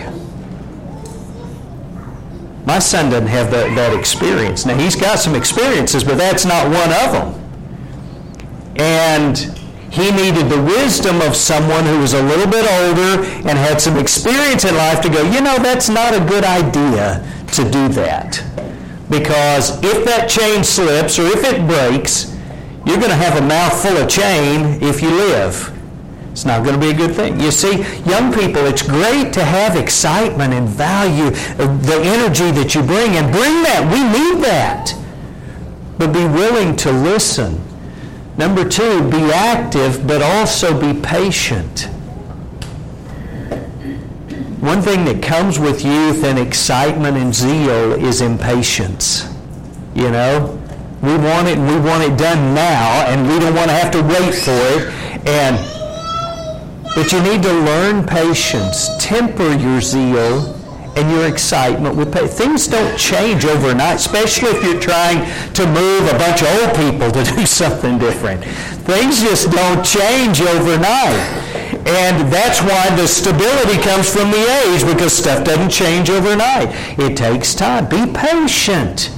My 2.65 2.79
son 2.79 3.10
doesn't 3.10 3.27
have 3.27 3.49
that, 3.51 3.75
that 3.75 3.97
experience. 3.97 4.65
Now, 4.65 4.77
he's 4.77 4.95
got 4.95 5.17
some 5.19 5.36
experiences, 5.36 6.03
but 6.03 6.17
that's 6.17 6.45
not 6.45 6.65
one 6.65 6.91
of 6.93 7.12
them. 7.12 7.38
And 8.77 9.38
he 9.91 10.12
needed 10.12 10.47
the 10.47 10.62
wisdom 10.62 11.21
of 11.21 11.36
someone 11.36 11.86
who 11.86 11.99
was 11.99 12.13
a 12.13 12.21
little 12.21 12.49
bit 12.49 12.65
older 12.65 13.25
and 13.47 13.57
had 13.57 13.81
some 13.81 13.97
experience 13.97 14.63
in 14.63 14.75
life 14.75 15.01
to 15.01 15.10
go, 15.10 15.23
you 15.31 15.41
know, 15.41 15.57
that's 15.57 15.89
not 15.89 16.13
a 16.13 16.23
good 16.25 16.43
idea 16.43 17.25
to 17.51 17.63
do 17.69 17.87
that. 17.89 18.43
Because 19.09 19.83
if 19.83 20.05
that 20.05 20.29
chain 20.29 20.63
slips 20.63 21.19
or 21.19 21.25
if 21.27 21.43
it 21.43 21.65
breaks, 21.67 22.35
you're 22.85 22.97
going 22.97 23.09
to 23.09 23.15
have 23.15 23.37
a 23.37 23.45
mouthful 23.45 23.97
of 23.97 24.09
chain 24.09 24.81
if 24.81 25.01
you 25.01 25.09
live. 25.11 25.77
It's 26.31 26.45
not 26.45 26.63
going 26.63 26.79
to 26.79 26.81
be 26.81 26.91
a 26.91 26.93
good 26.93 27.13
thing. 27.13 27.39
You 27.41 27.51
see, 27.51 27.83
young 28.09 28.31
people, 28.33 28.65
it's 28.65 28.81
great 28.81 29.33
to 29.33 29.43
have 29.43 29.75
excitement 29.75 30.53
and 30.53 30.67
value 30.67 31.25
uh, 31.25 31.77
the 31.81 31.99
energy 32.03 32.51
that 32.51 32.73
you 32.73 32.81
bring, 32.81 33.17
and 33.17 33.29
bring 33.31 33.63
that. 33.63 33.83
We 33.91 33.99
need 34.01 34.43
that. 34.45 34.95
but 35.97 36.13
be 36.13 36.25
willing 36.25 36.75
to 36.77 36.91
listen. 36.91 37.61
Number 38.37 38.67
two, 38.67 39.07
be 39.11 39.31
active, 39.31 40.07
but 40.07 40.21
also 40.23 40.73
be 40.79 40.99
patient. 40.99 41.89
One 44.62 44.84
thing 44.84 45.06
that 45.06 45.24
comes 45.24 45.58
with 45.58 45.84
youth 45.84 46.24
and 46.24 46.38
excitement 46.38 47.17
and 47.17 47.34
zeal 47.34 47.93
is 47.93 48.21
impatience. 48.21 49.28
You 49.95 50.12
know, 50.12 50.60
we 51.02 51.17
want 51.17 51.47
it 51.47 51.58
and 51.58 51.67
we 51.67 51.80
want 51.80 52.04
it 52.04 52.15
done 52.15 52.54
now, 52.54 53.08
and 53.08 53.28
we 53.28 53.39
don't 53.39 53.56
want 53.56 53.71
to 53.71 53.74
have 53.74 53.91
to 53.93 54.04
wait 54.04 54.36
for 54.36 54.52
it. 54.52 55.28
And 55.28 55.58
but 56.93 57.12
you 57.12 57.24
need 57.24 57.41
to 57.41 57.52
learn 57.52 58.06
patience, 58.06 58.88
temper 59.00 59.52
your 59.56 59.82
zeal 59.82 60.54
and 60.95 61.10
your 61.10 61.26
excitement 61.26 61.95
with 61.95 62.13
patience. 62.13 62.36
Things 62.36 62.67
don't 62.67 62.95
change 63.00 63.45
overnight, 63.45 63.95
especially 63.95 64.50
if 64.50 64.63
you're 64.63 64.80
trying 64.80 65.26
to 65.54 65.65
move 65.65 66.08
a 66.08 66.17
bunch 66.19 66.43
of 66.43 66.50
old 66.50 66.76
people 66.76 67.10
to 67.10 67.24
do 67.36 67.45
something 67.47 67.97
different. 67.97 68.45
Things 68.91 69.21
just 69.21 69.49
don't 69.51 69.86
change 69.86 70.41
overnight. 70.41 71.15
And 71.88 72.30
that's 72.30 72.60
why 72.60 72.93
the 72.97 73.08
stability 73.08 73.82
comes 73.82 74.13
from 74.13 74.32
the 74.32 74.43
age 74.65 74.86
because 74.86 75.13
stuff 75.13 75.45
doesn't 75.45 75.69
change 75.69 76.10
overnight. 76.10 76.67
It 76.99 77.15
takes 77.15 77.56
time. 77.56 77.88
Be 77.88 78.06
patient. 78.12 79.10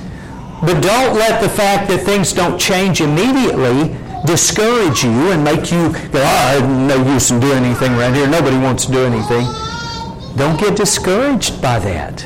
But 0.61 0.79
don't 0.79 1.15
let 1.15 1.41
the 1.41 1.49
fact 1.49 1.89
that 1.89 2.01
things 2.05 2.33
don't 2.33 2.59
change 2.59 3.01
immediately 3.01 3.97
discourage 4.27 5.03
you 5.03 5.31
and 5.31 5.43
make 5.43 5.71
you 5.71 5.91
go, 6.11 6.21
oh, 6.23 6.85
no 6.87 7.11
use 7.11 7.31
in 7.31 7.39
doing 7.39 7.63
anything 7.63 7.93
around 7.93 8.13
here. 8.13 8.27
Nobody 8.27 8.57
wants 8.57 8.85
to 8.85 8.91
do 8.91 9.03
anything. 9.03 9.47
Don't 10.37 10.59
get 10.59 10.77
discouraged 10.77 11.59
by 11.63 11.79
that. 11.79 12.19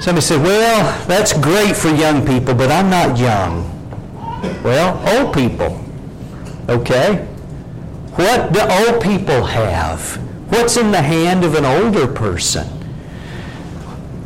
Somebody 0.00 0.24
said, 0.24 0.42
well, 0.42 1.06
that's 1.06 1.34
great 1.34 1.76
for 1.76 1.88
young 1.88 2.26
people, 2.26 2.54
but 2.54 2.70
I'm 2.72 2.88
not 2.88 3.18
young. 3.18 3.75
Well, 4.62 5.02
old 5.16 5.34
people. 5.34 5.80
Okay? 6.68 7.26
What 8.16 8.52
do 8.52 8.60
old 8.60 9.02
people 9.02 9.44
have? 9.44 10.16
What's 10.50 10.76
in 10.76 10.90
the 10.90 11.02
hand 11.02 11.44
of 11.44 11.54
an 11.54 11.64
older 11.64 12.06
person? 12.06 12.66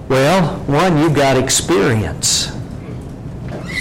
Well, 0.09 0.59
one, 0.67 0.99
you've 0.99 1.15
got 1.15 1.37
experience. 1.37 2.53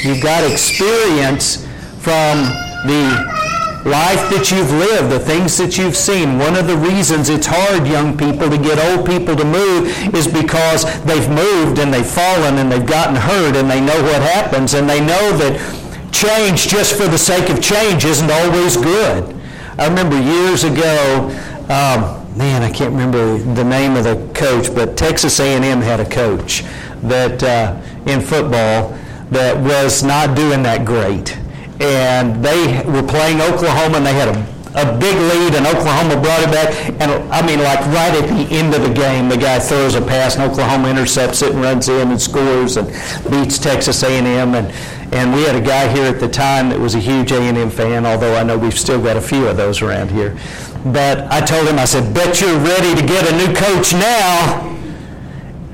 You've 0.03 0.21
got 0.21 0.49
experience 0.49 1.65
from 1.99 2.43
the 2.85 3.39
life 3.85 4.29
that 4.29 4.51
you've 4.51 4.71
lived, 4.71 5.09
the 5.11 5.19
things 5.19 5.57
that 5.57 5.77
you've 5.77 5.95
seen. 5.95 6.37
One 6.37 6.55
of 6.55 6.67
the 6.67 6.77
reasons 6.77 7.29
it's 7.29 7.47
hard, 7.47 7.87
young 7.87 8.17
people, 8.17 8.49
to 8.49 8.57
get 8.57 8.77
old 8.77 9.05
people 9.05 9.35
to 9.35 9.45
move 9.45 9.87
is 10.13 10.27
because 10.27 10.83
they've 11.03 11.29
moved 11.29 11.79
and 11.79 11.93
they've 11.93 12.05
fallen 12.05 12.57
and 12.57 12.71
they've 12.71 12.85
gotten 12.85 13.15
hurt 13.15 13.55
and 13.55 13.69
they 13.69 13.79
know 13.79 14.01
what 14.03 14.21
happens 14.21 14.73
and 14.73 14.89
they 14.89 14.99
know 14.99 15.37
that 15.37 15.78
change 16.11 16.67
just 16.67 16.95
for 16.95 17.07
the 17.07 17.17
sake 17.17 17.49
of 17.49 17.61
change 17.61 18.05
isn't 18.05 18.29
always 18.31 18.77
good. 18.77 19.35
I 19.77 19.87
remember 19.87 20.19
years 20.21 20.63
ago, 20.63 21.29
um, 21.69 22.37
man, 22.37 22.61
I 22.61 22.71
can't 22.71 22.91
remember 22.91 23.37
the 23.37 23.63
name 23.63 23.95
of 23.95 24.03
the 24.03 24.29
coach, 24.33 24.73
but 24.73 24.97
Texas 24.97 25.39
A&M 25.39 25.81
had 25.81 25.99
a 25.99 26.09
coach 26.09 26.63
that 27.03 27.41
uh, 27.43 27.79
in 28.05 28.21
football 28.21 28.97
that 29.31 29.57
was 29.57 30.03
not 30.03 30.35
doing 30.35 30.63
that 30.63 30.85
great, 30.85 31.37
and 31.79 32.43
they 32.43 32.83
were 32.85 33.03
playing 33.03 33.41
Oklahoma, 33.41 33.97
and 33.97 34.05
they 34.05 34.13
had 34.13 34.35
a 34.35 34.59
a 34.75 34.97
big 34.99 35.15
lead, 35.15 35.55
and 35.55 35.65
Oklahoma 35.65 36.21
brought 36.21 36.41
it 36.41 36.51
back. 36.51 36.71
And 37.01 37.11
I 37.33 37.45
mean, 37.45 37.59
like 37.59 37.79
right 37.87 38.13
at 38.13 38.29
the 38.29 38.55
end 38.55 38.75
of 38.75 38.83
the 38.83 38.93
game, 38.93 39.27
the 39.27 39.37
guy 39.37 39.59
throws 39.59 39.95
a 39.95 40.01
pass, 40.01 40.35
and 40.35 40.43
Oklahoma 40.43 40.89
intercepts 40.89 41.41
it 41.41 41.53
and 41.53 41.61
runs 41.61 41.89
in 41.89 42.11
and 42.11 42.21
scores 42.21 42.77
and 42.77 42.87
beats 43.29 43.57
Texas 43.57 44.03
A&M. 44.03 44.53
And 44.53 44.67
and 45.11 45.33
we 45.33 45.43
had 45.43 45.55
a 45.55 45.61
guy 45.61 45.91
here 45.91 46.05
at 46.05 46.19
the 46.19 46.27
time 46.27 46.69
that 46.69 46.79
was 46.79 46.95
a 46.95 46.99
huge 46.99 47.31
A&M 47.31 47.69
fan, 47.69 48.05
although 48.05 48.35
I 48.35 48.43
know 48.43 48.57
we've 48.57 48.77
still 48.77 49.01
got 49.01 49.17
a 49.17 49.21
few 49.21 49.47
of 49.47 49.57
those 49.57 49.81
around 49.81 50.11
here. 50.11 50.37
But 50.85 51.31
I 51.31 51.41
told 51.41 51.67
him, 51.67 51.79
I 51.79 51.85
said, 51.85 52.13
bet 52.13 52.39
you're 52.39 52.59
ready 52.59 52.99
to 52.99 53.05
get 53.05 53.31
a 53.31 53.35
new 53.35 53.53
coach 53.55 53.93
now. 53.93 54.77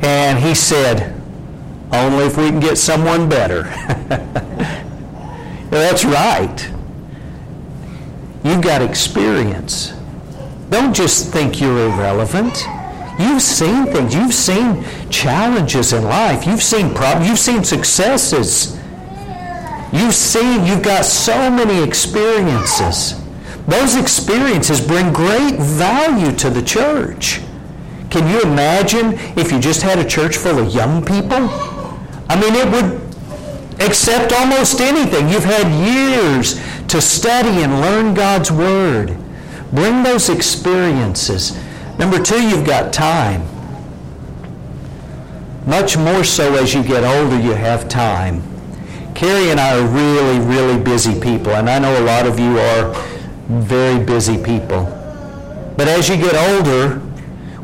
And 0.01 0.39
he 0.39 0.55
said, 0.55 1.13
only 1.91 2.25
if 2.25 2.37
we 2.37 2.49
can 2.49 2.59
get 2.59 2.77
someone 2.77 3.27
better. 3.27 3.63
that's 5.69 6.05
right. 6.05 6.71
You've 8.43 8.61
got 8.61 8.81
experience. 8.81 9.93
Don't 10.69 10.95
just 10.95 11.31
think 11.31 11.59
you're 11.59 11.89
irrelevant. 11.89 12.65
You've 13.19 13.41
seen 13.41 13.85
things. 13.85 14.13
You've 14.13 14.33
seen 14.33 14.83
challenges 15.09 15.93
in 15.93 16.03
life. 16.03 16.45
You've 16.45 16.63
seen 16.63 16.93
problems. 16.93 17.29
You've 17.29 17.39
seen 17.39 17.63
successes. 17.63 18.74
You've 19.95 20.13
seen, 20.13 20.65
you've 20.65 20.83
got 20.83 21.05
so 21.05 21.49
many 21.49 21.81
experiences. 21.81 23.15
Those 23.65 23.95
experiences 23.95 24.81
bring 24.81 25.13
great 25.13 25.55
value 25.55 26.33
to 26.33 26.49
the 26.49 26.61
church. 26.61 27.39
Can 28.09 28.29
you 28.29 28.41
imagine 28.41 29.13
if 29.37 29.53
you 29.53 29.59
just 29.59 29.81
had 29.81 29.97
a 29.97 30.05
church 30.05 30.35
full 30.35 30.59
of 30.59 30.73
young 30.73 31.03
people? 31.03 31.49
I 32.27 32.37
mean, 32.39 32.55
it 32.55 32.69
would 32.71 33.81
accept 33.81 34.33
almost 34.33 34.81
anything. 34.81 35.29
You've 35.29 35.45
had 35.45 35.67
years 35.87 36.61
to 36.89 36.99
study 36.99 37.63
and 37.63 37.79
learn 37.79 38.13
God's 38.13 38.51
Word. 38.51 39.17
Bring 39.71 40.03
those 40.03 40.27
experiences. 40.27 41.57
Number 41.97 42.21
two, 42.21 42.45
you've 42.45 42.65
got 42.65 42.91
time. 42.91 43.47
Much 45.65 45.95
more 45.97 46.25
so 46.25 46.55
as 46.55 46.73
you 46.73 46.83
get 46.83 47.05
older, 47.05 47.39
you 47.39 47.51
have 47.51 47.87
time. 47.87 48.54
Carrie 49.15 49.49
and 49.49 49.61
I 49.61 49.79
are 49.79 49.87
really, 49.87 50.39
really 50.45 50.77
busy 50.77 51.17
people, 51.19 51.53
and 51.53 51.69
I 51.69 51.79
know 51.79 51.97
a 51.97 52.03
lot 52.03 52.27
of 52.27 52.37
you 52.37 52.59
are 52.59 52.93
very 53.47 54.03
busy 54.03 54.37
people. 54.37 54.83
But 55.77 55.87
as 55.87 56.09
you 56.09 56.17
get 56.17 56.35
older, 56.35 57.01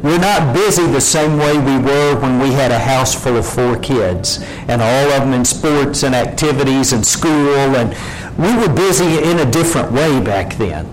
we're 0.02 0.18
not 0.18 0.56
busy 0.56 0.88
the 0.88 1.02
same 1.02 1.38
way 1.38 1.58
we 1.58 1.78
were 1.78 2.18
when 2.20 2.40
we 2.40 2.52
had 2.54 2.72
a 2.72 2.80
house 2.80 3.14
full 3.14 3.36
of 3.36 3.46
four 3.46 3.78
kids 3.78 4.40
and 4.68 4.82
all 4.82 5.12
of 5.12 5.24
them 5.24 5.34
in 5.34 5.46
sports 5.46 6.04
and 6.04 6.16
activities 6.16 6.92
and 6.94 7.06
school 7.06 7.76
and 7.76 7.96
we 8.40 8.56
were 8.56 8.74
busy 8.74 9.20
in 9.30 9.40
a 9.40 9.52
different 9.52 9.92
way 9.92 10.20
back 10.20 10.56
then. 10.56 10.88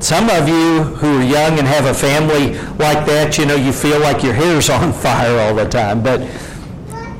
Some 0.00 0.30
of 0.30 0.48
you 0.48 0.84
who 0.84 1.18
are 1.18 1.24
young 1.24 1.58
and 1.58 1.66
have 1.66 1.86
a 1.86 1.94
family 1.94 2.54
like 2.78 3.04
that, 3.06 3.36
you 3.36 3.44
know, 3.44 3.56
you 3.56 3.72
feel 3.72 3.98
like 3.98 4.22
your 4.22 4.34
hair's 4.34 4.70
on 4.70 4.92
fire 5.02 5.38
all 5.40 5.54
the 5.54 5.68
time. 5.68 6.02
But 6.02 6.20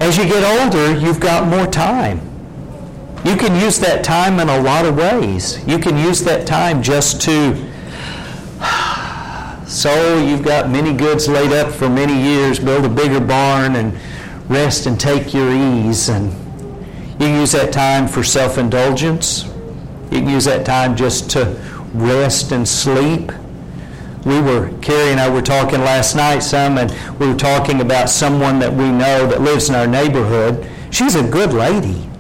as 0.01 0.17
you 0.17 0.25
get 0.25 0.43
older, 0.43 0.99
you've 0.99 1.21
got 1.21 1.47
more 1.47 1.67
time. 1.67 2.21
You 3.23 3.37
can 3.37 3.61
use 3.61 3.79
that 3.81 4.03
time 4.03 4.41
in 4.41 4.49
a 4.49 4.61
lot 4.61 4.87
of 4.87 4.97
ways. 4.97 5.63
You 5.69 5.79
can 5.79 5.99
use 5.99 6.21
that 6.23 6.47
time 6.47 6.83
just 6.83 7.21
to 7.23 7.55
sow. 9.67 10.19
You've 10.25 10.43
got 10.43 10.71
many 10.71 10.95
goods 10.95 11.29
laid 11.29 11.53
up 11.53 11.71
for 11.71 11.91
many 11.91 12.19
years. 12.21 12.59
Build 12.59 12.87
a 12.87 12.89
bigger 12.89 13.21
barn 13.21 13.77
and 13.77 13.97
rest 14.49 14.87
and 14.87 14.99
take 14.99 15.35
your 15.35 15.53
ease. 15.53 16.09
And 16.09 16.33
you 17.13 17.27
can 17.27 17.41
use 17.41 17.53
that 17.53 17.71
time 17.71 18.09
for 18.09 18.25
self-indulgence. 18.25 19.45
You 20.11 20.21
can 20.21 20.29
use 20.31 20.47
that 20.47 20.65
time 20.65 20.97
just 20.97 21.31
to 21.33 21.61
rest 21.93 22.53
and 22.53 22.67
sleep. 22.67 23.33
We 24.25 24.41
were, 24.41 24.71
Carrie 24.81 25.13
and 25.13 25.21
I 25.21 25.29
were 25.29 25.43
talking 25.43 25.81
last 25.81 26.15
night 26.15 26.41
some, 26.41 26.79
and 26.79 26.91
we 27.19 27.29
were 27.29 27.39
talking 27.39 27.81
about 27.81 28.11
someone 28.11 28.59
that 28.59 28.73
we 28.73 28.91
know 28.91 29.27
that 29.27 29.41
lives 29.41 29.69
in 29.69 29.75
our 29.75 29.87
neighborhood. 29.87 30.69
She's 30.91 31.15
a 31.15 31.23
good 31.23 31.53
lady 31.53 32.11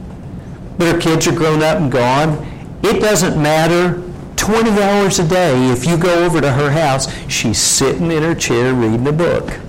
but 0.81 0.95
her 0.95 0.99
kids 0.99 1.27
are 1.27 1.37
grown 1.37 1.63
up 1.63 1.77
and 1.77 1.93
gone. 1.93 2.43
It 2.83 3.01
doesn't 3.01 3.41
matter 3.41 4.03
20 4.37 4.71
hours 4.81 5.19
a 5.19 5.29
day. 5.29 5.69
If 5.69 5.85
you 5.85 5.99
go 5.99 6.25
over 6.25 6.41
to 6.41 6.51
her 6.51 6.71
house, 6.71 7.07
she's 7.31 7.59
sitting 7.59 8.11
in 8.11 8.23
her 8.23 8.35
chair 8.35 8.73
reading 8.73 9.07
a 9.07 9.13
book. 9.13 9.61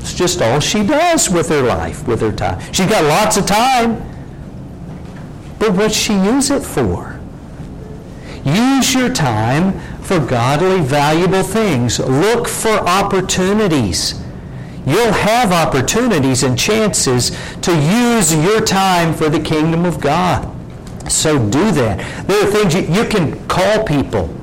It's 0.00 0.12
just 0.12 0.42
all 0.42 0.58
she 0.58 0.84
does 0.84 1.30
with 1.30 1.48
her 1.50 1.62
life, 1.62 2.08
with 2.08 2.20
her 2.22 2.32
time. 2.32 2.60
She's 2.72 2.88
got 2.88 3.04
lots 3.04 3.36
of 3.36 3.46
time, 3.46 4.02
but 5.60 5.70
what's 5.74 5.94
she 5.94 6.14
use 6.14 6.50
it 6.50 6.64
for? 6.64 7.20
Use 8.44 8.92
your 8.92 9.12
time 9.14 9.78
for 10.08 10.18
godly, 10.18 10.80
valuable 10.80 11.42
things. 11.42 11.98
Look 11.98 12.48
for 12.48 12.70
opportunities. 12.88 14.18
You'll 14.86 15.12
have 15.12 15.52
opportunities 15.52 16.42
and 16.42 16.58
chances 16.58 17.30
to 17.60 17.72
use 17.72 18.34
your 18.34 18.62
time 18.62 19.12
for 19.12 19.28
the 19.28 19.38
kingdom 19.38 19.84
of 19.84 20.00
God. 20.00 20.48
So 21.12 21.38
do 21.50 21.70
that. 21.72 22.26
There 22.26 22.42
are 22.42 22.50
things 22.50 22.74
you, 22.74 22.80
you 22.90 23.06
can 23.06 23.46
call 23.48 23.84
people 23.84 24.34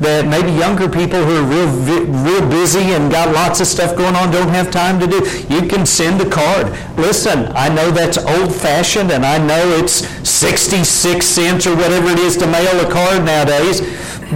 that 0.00 0.26
maybe 0.26 0.50
younger 0.58 0.88
people 0.88 1.22
who 1.24 1.36
are 1.36 1.46
real, 1.46 1.68
real 1.68 2.50
busy 2.50 2.80
and 2.80 3.08
got 3.08 3.32
lots 3.32 3.60
of 3.60 3.68
stuff 3.68 3.96
going 3.96 4.16
on 4.16 4.32
don't 4.32 4.48
have 4.48 4.72
time 4.72 4.98
to 4.98 5.06
do. 5.06 5.18
You 5.48 5.68
can 5.68 5.86
send 5.86 6.20
a 6.20 6.28
card. 6.28 6.72
Listen, 6.98 7.52
I 7.54 7.68
know 7.68 7.92
that's 7.92 8.18
old-fashioned 8.18 9.12
and 9.12 9.24
I 9.24 9.38
know 9.38 9.78
it's 9.78 10.04
66 10.28 11.24
cents 11.24 11.68
or 11.68 11.76
whatever 11.76 12.10
it 12.10 12.18
is 12.18 12.36
to 12.38 12.46
mail 12.48 12.84
a 12.84 12.90
card 12.90 13.24
nowadays, 13.24 13.82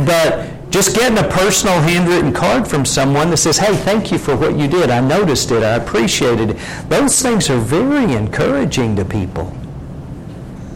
but 0.07 0.56
Just 0.77 0.95
getting 0.95 1.17
a 1.17 1.27
personal 1.27 1.81
handwritten 1.81 2.35
card 2.35 2.69
from 2.69 2.85
someone 2.85 3.31
that 3.31 3.39
says, 3.39 3.57
hey, 3.57 3.75
thank 3.75 4.13
you 4.13 4.19
for 4.19 4.37
what 4.37 4.59
you 4.59 4.69
did. 4.69 4.91
I 4.91 5.01
noticed 5.01 5.51
it. 5.51 5.63
I 5.63 5.77
appreciated 5.77 6.51
it. 6.51 6.59
Those 6.91 7.23
things 7.23 7.49
are 7.49 7.57
very 7.57 8.13
encouraging 8.13 8.95
to 8.97 9.05
people. 9.07 9.57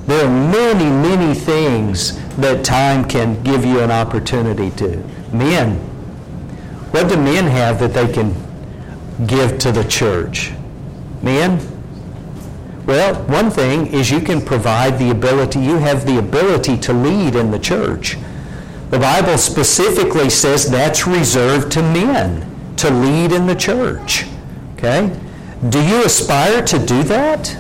There 0.07 0.25
are 0.25 0.51
many, 0.51 0.85
many 0.85 1.39
things 1.39 2.19
that 2.37 2.65
time 2.65 3.05
can 3.05 3.43
give 3.43 3.63
you 3.63 3.81
an 3.81 3.91
opportunity 3.91 4.71
to. 4.71 4.97
Men, 5.35 5.77
what 6.93 7.11
do 7.11 7.19
men 7.19 7.45
have 7.45 7.79
that 7.81 7.93
they 7.93 8.11
can 8.11 8.33
give 9.27 9.59
to 9.59 9.71
the 9.71 9.85
church? 9.85 10.53
Men? 11.21 11.59
Well, 12.87 13.23
one 13.25 13.51
thing 13.51 13.89
is 13.89 14.11
you 14.11 14.23
can 14.23 14.41
provide 14.41 14.99
the 14.99 15.11
ability, 15.11 15.61
you 15.61 15.77
have 15.77 16.07
the 16.07 16.19
ability 16.19 16.79
to 16.79 16.95
lead 16.95 17.35
in 17.37 17.51
the 17.51 17.59
church. 17.59 18.17
The 18.91 18.99
Bible 18.99 19.39
specifically 19.39 20.29
says 20.31 20.69
that's 20.69 21.07
reserved 21.07 21.71
to 21.73 21.83
men 21.83 22.75
to 22.77 22.91
lead 22.91 23.31
in 23.31 23.47
the 23.47 23.55
church. 23.55 24.27
Okay? 24.75 25.17
Do 25.69 25.81
you 25.81 26.05
aspire 26.05 26.61
to 26.63 26.79
do 26.79 27.05
that? 27.05 27.57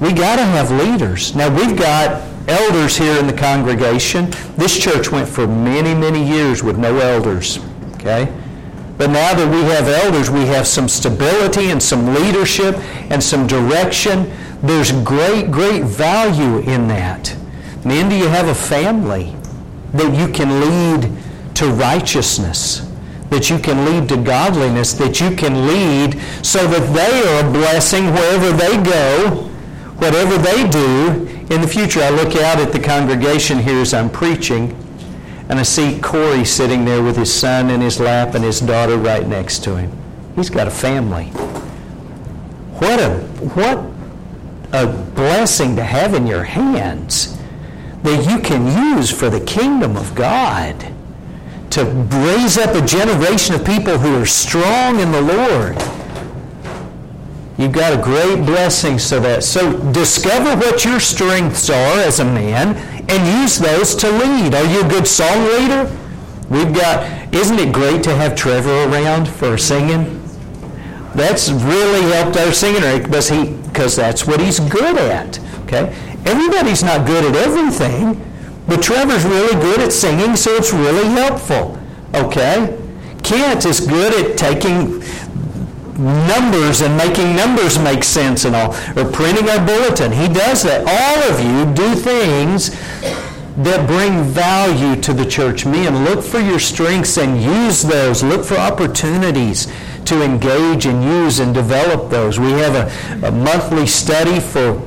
We 0.00 0.12
got 0.12 0.36
to 0.36 0.44
have 0.44 0.70
leaders. 0.70 1.34
Now, 1.34 1.52
we've 1.54 1.76
got 1.76 2.22
elders 2.48 2.96
here 2.96 3.18
in 3.18 3.26
the 3.26 3.32
congregation. 3.32 4.30
This 4.56 4.78
church 4.78 5.10
went 5.10 5.28
for 5.28 5.48
many, 5.48 5.94
many 5.94 6.24
years 6.24 6.62
with 6.62 6.78
no 6.78 6.98
elders. 6.98 7.58
Okay? 7.94 8.32
But 8.98 9.10
now 9.10 9.34
that 9.34 9.48
we 9.50 9.62
have 9.62 9.88
elders, 9.88 10.30
we 10.30 10.46
have 10.46 10.66
some 10.66 10.88
stability 10.88 11.70
and 11.70 11.82
some 11.82 12.14
leadership 12.14 12.76
and 13.10 13.22
some 13.22 13.48
direction. 13.48 14.30
There's 14.62 14.92
great, 14.92 15.50
great 15.50 15.82
value 15.82 16.58
in 16.58 16.86
that. 16.88 17.36
Men, 17.84 18.08
do 18.08 18.16
you 18.16 18.28
have 18.28 18.48
a 18.48 18.54
family 18.54 19.34
that 19.92 20.14
you 20.14 20.32
can 20.32 20.60
lead 20.60 21.10
to 21.56 21.66
righteousness? 21.66 22.88
That 23.30 23.50
you 23.50 23.58
can 23.58 23.84
lead 23.84 24.08
to 24.10 24.16
godliness, 24.16 24.92
that 24.94 25.20
you 25.20 25.34
can 25.34 25.66
lead 25.66 26.20
so 26.42 26.66
that 26.66 26.94
they 26.94 27.28
are 27.28 27.48
a 27.48 27.52
blessing 27.52 28.06
wherever 28.12 28.52
they 28.52 28.80
go, 28.82 29.48
whatever 29.96 30.38
they 30.38 30.68
do 30.68 31.26
in 31.52 31.60
the 31.60 31.66
future. 31.66 32.00
I 32.02 32.10
look 32.10 32.36
out 32.36 32.60
at 32.60 32.72
the 32.72 32.78
congregation 32.78 33.58
here 33.58 33.80
as 33.80 33.94
I'm 33.94 34.10
preaching, 34.10 34.76
and 35.48 35.58
I 35.58 35.64
see 35.64 35.98
Corey 36.00 36.44
sitting 36.44 36.84
there 36.84 37.02
with 37.02 37.16
his 37.16 37.32
son 37.32 37.70
in 37.70 37.80
his 37.80 37.98
lap 37.98 38.34
and 38.34 38.44
his 38.44 38.60
daughter 38.60 38.96
right 38.96 39.26
next 39.26 39.64
to 39.64 39.76
him. 39.76 39.90
He's 40.36 40.50
got 40.50 40.68
a 40.68 40.70
family. 40.70 41.26
What 42.78 43.00
a, 43.00 43.10
what 43.54 43.78
a 44.72 44.86
blessing 44.86 45.74
to 45.76 45.84
have 45.84 46.14
in 46.14 46.26
your 46.26 46.44
hands 46.44 47.38
that 48.02 48.28
you 48.28 48.40
can 48.40 48.96
use 48.96 49.10
for 49.10 49.30
the 49.30 49.40
kingdom 49.40 49.96
of 49.96 50.14
God 50.14 50.92
to 51.70 51.84
raise 51.84 52.58
up 52.58 52.74
a 52.74 52.84
generation 52.84 53.54
of 53.54 53.64
people 53.64 53.96
who 53.98 54.20
are 54.20 54.26
strong 54.26 55.00
in 55.00 55.10
the 55.10 55.22
Lord. 55.22 55.76
You've 57.56 57.72
got 57.72 57.98
a 57.98 58.02
great 58.02 58.44
blessing 58.44 58.98
so 58.98 59.20
that 59.20 59.44
so 59.44 59.78
discover 59.92 60.56
what 60.56 60.84
your 60.84 61.00
strengths 61.00 61.70
are 61.70 61.98
as 61.98 62.20
a 62.20 62.24
man 62.24 62.76
and 63.08 63.40
use 63.42 63.58
those 63.58 63.94
to 63.96 64.10
lead. 64.10 64.54
Are 64.54 64.64
you 64.64 64.84
a 64.84 64.88
good 64.88 65.06
song 65.06 65.44
leader? 65.44 65.90
We've 66.50 66.74
got 66.74 67.34
isn't 67.34 67.58
it 67.58 67.72
great 67.72 68.02
to 68.02 68.14
have 68.14 68.34
Trevor 68.34 68.84
around 68.84 69.28
for 69.28 69.56
singing? 69.56 70.18
That's 71.14 71.50
really 71.50 72.02
helped 72.12 72.36
our 72.36 72.52
singing 72.52 73.02
because 73.02 73.28
he 73.28 73.52
because 73.68 73.96
that's 73.96 74.26
what 74.26 74.40
he's 74.40 74.60
good 74.60 74.98
at. 74.98 75.38
Okay? 75.72 75.94
Everybody's 76.26 76.82
not 76.82 77.06
good 77.06 77.24
at 77.24 77.34
everything, 77.34 78.20
but 78.66 78.82
Trevor's 78.82 79.24
really 79.24 79.54
good 79.60 79.80
at 79.80 79.92
singing, 79.92 80.36
so 80.36 80.54
it's 80.54 80.72
really 80.72 81.06
helpful. 81.06 81.78
Okay? 82.14 82.78
Kent 83.22 83.64
is 83.64 83.80
good 83.80 84.12
at 84.12 84.36
taking 84.36 85.00
numbers 85.96 86.80
and 86.80 86.96
making 86.96 87.36
numbers 87.36 87.78
make 87.78 88.04
sense 88.04 88.44
and 88.44 88.54
all, 88.54 88.74
or 88.96 89.10
printing 89.10 89.48
our 89.48 89.64
bulletin. 89.64 90.12
He 90.12 90.28
does 90.28 90.62
that. 90.64 90.84
All 90.86 91.32
of 91.32 91.40
you 91.40 91.74
do 91.74 91.94
things 91.94 92.70
that 93.56 93.86
bring 93.86 94.24
value 94.24 95.00
to 95.02 95.12
the 95.12 95.24
church. 95.24 95.64
Men, 95.64 96.04
look 96.04 96.24
for 96.24 96.40
your 96.40 96.58
strengths 96.58 97.18
and 97.18 97.40
use 97.40 97.82
those. 97.82 98.22
Look 98.22 98.44
for 98.44 98.56
opportunities 98.56 99.72
to 100.06 100.22
engage 100.22 100.86
and 100.86 101.02
use 101.04 101.38
and 101.38 101.54
develop 101.54 102.10
those. 102.10 102.38
We 102.40 102.50
have 102.52 102.74
a, 102.74 103.26
a 103.26 103.30
monthly 103.30 103.86
study 103.86 104.40
for 104.40 104.80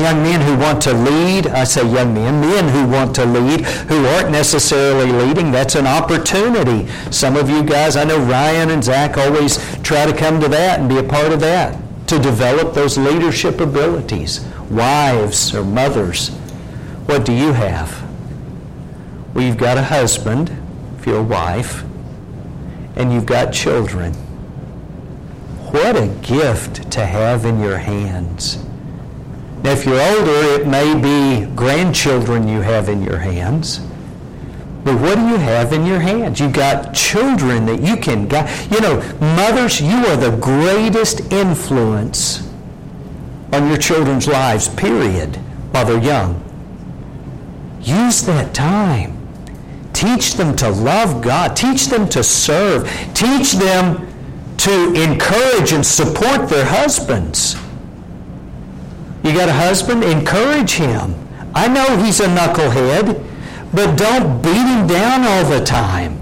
young 0.00 0.22
men 0.22 0.40
who 0.40 0.56
want 0.56 0.82
to 0.82 0.92
lead. 0.92 1.48
I 1.48 1.64
say 1.64 1.82
young 1.82 2.14
men, 2.14 2.40
men 2.40 2.68
who 2.68 2.90
want 2.90 3.14
to 3.16 3.26
lead, 3.26 3.60
who 3.60 4.06
aren't 4.06 4.30
necessarily 4.30 5.12
leading. 5.12 5.50
That's 5.50 5.74
an 5.74 5.86
opportunity. 5.86 6.88
Some 7.10 7.36
of 7.36 7.50
you 7.50 7.62
guys, 7.62 7.96
I 7.96 8.04
know 8.04 8.18
Ryan 8.18 8.70
and 8.70 8.82
Zach 8.82 9.18
always 9.18 9.58
try 9.82 10.06
to 10.06 10.16
come 10.16 10.40
to 10.40 10.48
that 10.48 10.80
and 10.80 10.88
be 10.88 10.98
a 10.98 11.02
part 11.02 11.32
of 11.32 11.40
that 11.40 11.78
to 12.08 12.18
develop 12.18 12.74
those 12.74 12.96
leadership 12.96 13.60
abilities. 13.60 14.40
Wives 14.70 15.54
or 15.54 15.64
mothers, 15.64 16.28
what 17.06 17.24
do 17.24 17.32
you 17.32 17.52
have? 17.52 18.02
Well, 19.34 19.44
you've 19.44 19.58
got 19.58 19.78
a 19.78 19.82
husband, 19.84 20.50
if 20.98 21.06
you're 21.06 21.18
a 21.18 21.22
wife, 21.22 21.84
and 22.96 23.12
you've 23.12 23.26
got 23.26 23.52
children. 23.52 24.14
What 25.72 25.96
a 25.96 26.08
gift 26.22 26.90
to 26.92 27.06
have 27.06 27.44
in 27.44 27.60
your 27.60 27.78
hands 27.78 28.58
now, 29.62 29.72
if 29.72 29.84
you're 29.84 30.00
older, 30.00 30.60
it 30.60 30.66
may 30.66 30.94
be 30.94 31.44
grandchildren 31.54 32.48
you 32.48 32.62
have 32.62 32.88
in 32.88 33.02
your 33.02 33.18
hands. 33.18 33.80
But 34.84 34.98
what 34.98 35.16
do 35.16 35.28
you 35.28 35.36
have 35.36 35.74
in 35.74 35.84
your 35.84 36.00
hands? 36.00 36.40
You've 36.40 36.54
got 36.54 36.94
children 36.94 37.66
that 37.66 37.82
you 37.82 37.98
can 37.98 38.26
guide. 38.26 38.48
You 38.72 38.80
know, 38.80 38.96
mothers, 39.20 39.78
you 39.78 39.96
are 40.06 40.16
the 40.16 40.34
greatest 40.40 41.30
influence 41.30 42.48
on 43.52 43.68
your 43.68 43.76
children's 43.76 44.26
lives, 44.26 44.70
period, 44.70 45.36
while 45.72 45.84
they're 45.84 46.02
young. 46.02 46.42
Use 47.82 48.22
that 48.22 48.54
time. 48.54 49.18
Teach 49.92 50.34
them 50.34 50.56
to 50.56 50.70
love 50.70 51.20
God. 51.20 51.54
Teach 51.54 51.88
them 51.88 52.08
to 52.08 52.24
serve. 52.24 52.88
Teach 53.12 53.52
them 53.52 54.08
to 54.56 54.92
encourage 54.94 55.72
and 55.72 55.84
support 55.84 56.48
their 56.48 56.64
husbands. 56.64 57.56
You 59.22 59.34
got 59.34 59.48
a 59.48 59.52
husband? 59.52 60.02
Encourage 60.02 60.72
him. 60.72 61.14
I 61.54 61.68
know 61.68 61.96
he's 61.96 62.20
a 62.20 62.26
knucklehead, 62.26 63.26
but 63.74 63.96
don't 63.96 64.40
beat 64.40 64.54
him 64.54 64.86
down 64.86 65.24
all 65.24 65.44
the 65.44 65.64
time. 65.64 66.18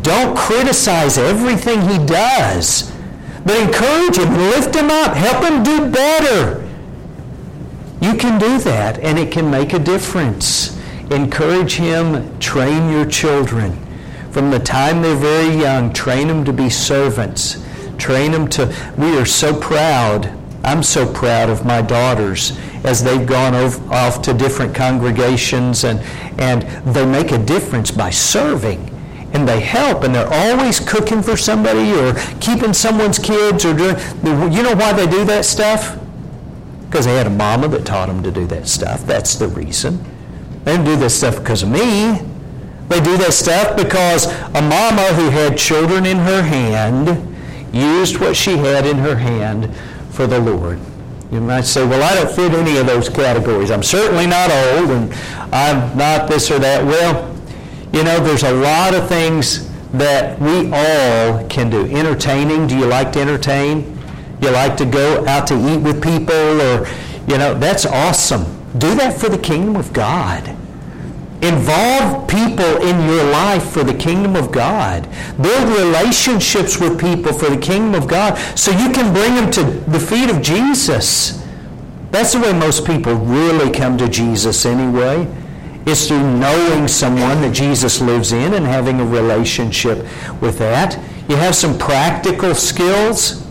Don't 0.00 0.36
criticize 0.36 1.18
everything 1.18 1.82
he 1.82 2.04
does. 2.04 2.90
But 3.44 3.60
encourage 3.60 4.18
him, 4.18 4.34
lift 4.34 4.74
him 4.74 4.90
up, 4.90 5.14
help 5.14 5.44
him 5.44 5.62
do 5.62 5.90
better. 5.90 6.68
You 8.00 8.14
can 8.14 8.38
do 8.38 8.58
that, 8.58 8.98
and 8.98 9.18
it 9.18 9.30
can 9.30 9.50
make 9.50 9.72
a 9.72 9.78
difference. 9.78 10.78
Encourage 11.10 11.74
him, 11.74 12.38
train 12.40 12.90
your 12.90 13.04
children. 13.04 13.76
From 14.30 14.50
the 14.50 14.58
time 14.58 15.02
they're 15.02 15.14
very 15.14 15.54
young, 15.56 15.92
train 15.92 16.28
them 16.28 16.44
to 16.44 16.52
be 16.52 16.70
servants. 16.70 17.62
Train 17.98 18.32
them 18.32 18.48
to, 18.48 18.74
we 18.96 19.16
are 19.18 19.26
so 19.26 19.54
proud 19.58 20.32
I'm 20.64 20.82
so 20.82 21.10
proud 21.12 21.50
of 21.50 21.64
my 21.64 21.82
daughters 21.82 22.56
as 22.84 23.02
they've 23.02 23.26
gone 23.26 23.54
off 23.54 24.22
to 24.22 24.34
different 24.34 24.74
congregations 24.74 25.84
and, 25.84 26.00
and 26.40 26.62
they 26.94 27.04
make 27.04 27.32
a 27.32 27.38
difference 27.38 27.90
by 27.90 28.10
serving. 28.10 28.88
And 29.34 29.48
they 29.48 29.60
help 29.60 30.04
and 30.04 30.14
they're 30.14 30.28
always 30.30 30.78
cooking 30.78 31.22
for 31.22 31.36
somebody 31.36 31.92
or 31.92 32.14
keeping 32.40 32.72
someone's 32.72 33.18
kids 33.18 33.64
or 33.64 33.74
doing, 33.74 33.96
you 34.52 34.62
know 34.62 34.74
why 34.74 34.92
they 34.92 35.06
do 35.06 35.24
that 35.24 35.44
stuff? 35.44 35.98
Because 36.84 37.06
they 37.06 37.16
had 37.16 37.26
a 37.26 37.30
mama 37.30 37.68
that 37.68 37.86
taught 37.86 38.08
them 38.08 38.22
to 38.22 38.30
do 38.30 38.46
that 38.48 38.68
stuff. 38.68 39.06
That's 39.06 39.36
the 39.36 39.48
reason. 39.48 40.04
They 40.64 40.72
didn't 40.72 40.84
do 40.84 40.96
this 40.96 41.16
stuff 41.16 41.38
because 41.38 41.62
of 41.62 41.70
me. 41.70 42.20
They 42.88 43.00
do 43.00 43.16
that 43.16 43.32
stuff 43.32 43.74
because 43.74 44.26
a 44.26 44.60
mama 44.60 45.14
who 45.14 45.30
had 45.30 45.56
children 45.56 46.04
in 46.04 46.18
her 46.18 46.42
hand 46.42 47.28
used 47.74 48.20
what 48.20 48.36
she 48.36 48.58
had 48.58 48.84
in 48.84 48.98
her 48.98 49.16
hand 49.16 49.74
for 50.12 50.26
the 50.26 50.38
Lord. 50.38 50.78
You 51.30 51.40
might 51.40 51.62
say, 51.62 51.86
well, 51.86 52.02
I 52.02 52.14
don't 52.14 52.30
fit 52.34 52.52
any 52.52 52.76
of 52.76 52.86
those 52.86 53.08
categories. 53.08 53.70
I'm 53.70 53.82
certainly 53.82 54.26
not 54.26 54.50
old 54.50 54.90
and 54.90 55.12
I'm 55.52 55.96
not 55.96 56.28
this 56.28 56.50
or 56.50 56.58
that. 56.58 56.84
Well, 56.84 57.34
you 57.92 58.04
know, 58.04 58.20
there's 58.20 58.42
a 58.42 58.52
lot 58.52 58.94
of 58.94 59.08
things 59.08 59.70
that 59.92 60.38
we 60.40 60.70
all 60.72 61.46
can 61.48 61.70
do. 61.70 61.86
Entertaining, 61.86 62.66
do 62.66 62.76
you 62.76 62.86
like 62.86 63.12
to 63.12 63.20
entertain? 63.20 63.98
You 64.42 64.50
like 64.50 64.76
to 64.76 64.84
go 64.84 65.26
out 65.26 65.46
to 65.48 65.54
eat 65.54 65.78
with 65.78 66.02
people 66.02 66.34
or, 66.34 66.86
you 67.26 67.38
know, 67.38 67.54
that's 67.54 67.86
awesome. 67.86 68.44
Do 68.78 68.94
that 68.96 69.18
for 69.18 69.28
the 69.28 69.38
kingdom 69.38 69.76
of 69.76 69.92
God. 69.92 70.56
Involve 71.42 72.28
people 72.28 72.76
in 72.82 73.08
your 73.08 73.24
life 73.24 73.70
for 73.70 73.82
the 73.82 73.94
kingdom 73.94 74.36
of 74.36 74.52
God. 74.52 75.08
Build 75.40 75.76
relationships 75.76 76.78
with 76.78 77.00
people 77.00 77.32
for 77.32 77.50
the 77.50 77.56
kingdom 77.56 78.00
of 78.00 78.08
God 78.08 78.36
so 78.56 78.70
you 78.70 78.92
can 78.92 79.12
bring 79.12 79.34
them 79.34 79.50
to 79.50 79.64
the 79.90 79.98
feet 79.98 80.30
of 80.30 80.40
Jesus. 80.40 81.44
That's 82.12 82.34
the 82.34 82.40
way 82.40 82.52
most 82.52 82.86
people 82.86 83.14
really 83.14 83.72
come 83.72 83.98
to 83.98 84.08
Jesus 84.08 84.64
anyway, 84.66 85.26
It's 85.84 86.06
through 86.06 86.38
knowing 86.38 86.86
someone 86.86 87.40
that 87.40 87.52
Jesus 87.52 88.00
lives 88.00 88.32
in 88.32 88.54
and 88.54 88.64
having 88.64 89.00
a 89.00 89.04
relationship 89.04 90.06
with 90.40 90.58
that. 90.58 90.96
You 91.28 91.34
have 91.36 91.56
some 91.56 91.76
practical 91.76 92.54
skills, 92.54 93.44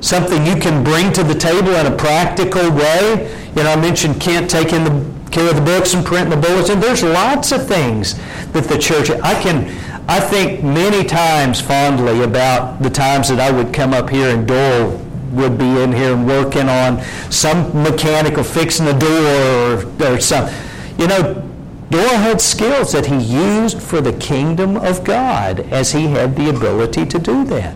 something 0.00 0.44
you 0.46 0.56
can 0.56 0.82
bring 0.82 1.12
to 1.12 1.22
the 1.22 1.34
table 1.34 1.74
in 1.76 1.86
a 1.86 1.96
practical 1.96 2.72
way. 2.72 3.30
You 3.54 3.62
know, 3.62 3.72
I 3.72 3.76
mentioned 3.76 4.20
Kent 4.20 4.50
taking 4.50 4.82
the 4.82 5.19
care 5.30 5.48
of 5.48 5.56
the 5.56 5.62
books 5.62 5.94
and 5.94 6.04
printing 6.04 6.30
the 6.30 6.46
bulletin. 6.46 6.80
There's 6.80 7.02
lots 7.02 7.52
of 7.52 7.66
things 7.66 8.14
that 8.52 8.64
the 8.64 8.78
church, 8.78 9.10
I 9.10 9.40
can, 9.40 9.68
I 10.08 10.20
think 10.20 10.62
many 10.62 11.04
times 11.04 11.60
fondly 11.60 12.22
about 12.22 12.82
the 12.82 12.90
times 12.90 13.28
that 13.28 13.40
I 13.40 13.50
would 13.50 13.72
come 13.72 13.94
up 13.94 14.10
here 14.10 14.28
and 14.28 14.46
Doyle 14.46 14.96
would 15.32 15.56
be 15.58 15.80
in 15.80 15.92
here 15.92 16.14
and 16.14 16.26
working 16.26 16.68
on 16.68 17.02
some 17.30 17.82
mechanical 17.82 18.42
fixing 18.42 18.86
the 18.86 18.92
door 18.92 20.08
or, 20.08 20.14
or 20.14 20.20
some. 20.20 20.50
You 20.98 21.06
know, 21.06 21.46
Doyle 21.90 22.18
had 22.18 22.40
skills 22.40 22.92
that 22.92 23.06
he 23.06 23.16
used 23.16 23.80
for 23.80 24.00
the 24.00 24.12
kingdom 24.14 24.76
of 24.76 25.04
God 25.04 25.60
as 25.72 25.92
he 25.92 26.06
had 26.06 26.36
the 26.36 26.50
ability 26.50 27.06
to 27.06 27.18
do 27.18 27.44
that. 27.46 27.74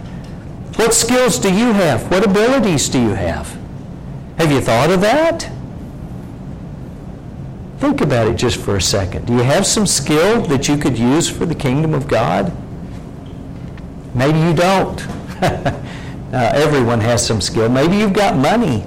What 0.77 0.95
skills 0.95 1.38
do 1.38 1.53
you 1.53 1.73
have? 1.73 2.11
What 2.11 2.25
abilities 2.25 2.88
do 2.88 3.01
you 3.01 3.14
have? 3.14 3.57
Have 4.38 4.51
you 4.51 4.61
thought 4.61 4.90
of 4.90 5.01
that? 5.01 5.51
Think 7.78 8.00
about 8.00 8.28
it 8.28 8.37
just 8.37 8.60
for 8.60 8.76
a 8.76 8.80
second. 8.82 9.26
Do 9.26 9.34
you 9.34 9.42
have 9.42 9.66
some 9.66 9.87
skill 9.87 10.42
that 10.42 10.68
you 10.68 10.76
could 10.76 10.98
use 10.98 11.28
for 11.28 11.44
the 11.44 11.54
kingdom 11.54 11.92
of 11.92 12.08
God? 12.08 12.52
Maybe 14.14 14.38
you 14.38 14.54
don't. 14.54 15.06
uh, 15.42 15.72
everyone 16.32 17.00
has 17.00 17.26
some 17.26 17.40
skill. 17.40 17.68
Maybe 17.68 17.96
you've 17.96 18.12
got 18.12 18.37
money. 18.37 18.87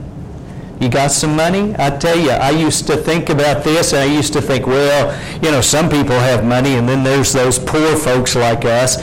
You 0.79 0.89
got 0.89 1.11
some 1.11 1.35
money? 1.35 1.75
I 1.77 1.89
tell 1.97 2.17
you, 2.17 2.29
I 2.29 2.51
used 2.51 2.87
to 2.87 2.95
think 2.95 3.29
about 3.29 3.63
this, 3.63 3.93
and 3.93 4.01
I 4.01 4.05
used 4.05 4.31
to 4.33 4.41
think, 4.41 4.67
well, 4.67 5.11
you 5.43 5.51
know, 5.51 5.59
some 5.59 5.89
people 5.89 6.15
have 6.15 6.45
money, 6.45 6.75
and 6.75 6.87
then 6.87 7.03
there's 7.03 7.33
those 7.33 7.57
poor 7.57 7.95
folks 7.95 8.35
like 8.35 8.63
us. 8.63 9.01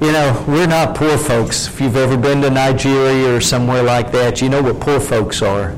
You 0.00 0.10
know, 0.12 0.44
we're 0.48 0.66
not 0.66 0.96
poor 0.96 1.18
folks. 1.18 1.68
If 1.68 1.80
you've 1.80 1.96
ever 1.96 2.16
been 2.16 2.40
to 2.42 2.50
Nigeria 2.50 3.34
or 3.34 3.40
somewhere 3.40 3.82
like 3.82 4.10
that, 4.12 4.40
you 4.40 4.48
know 4.48 4.62
what 4.62 4.80
poor 4.80 5.00
folks 5.00 5.42
are. 5.42 5.76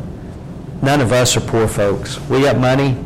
None 0.82 1.00
of 1.00 1.12
us 1.12 1.36
are 1.36 1.40
poor 1.40 1.66
folks. 1.66 2.20
We 2.28 2.42
got 2.42 2.58
money. 2.58 3.03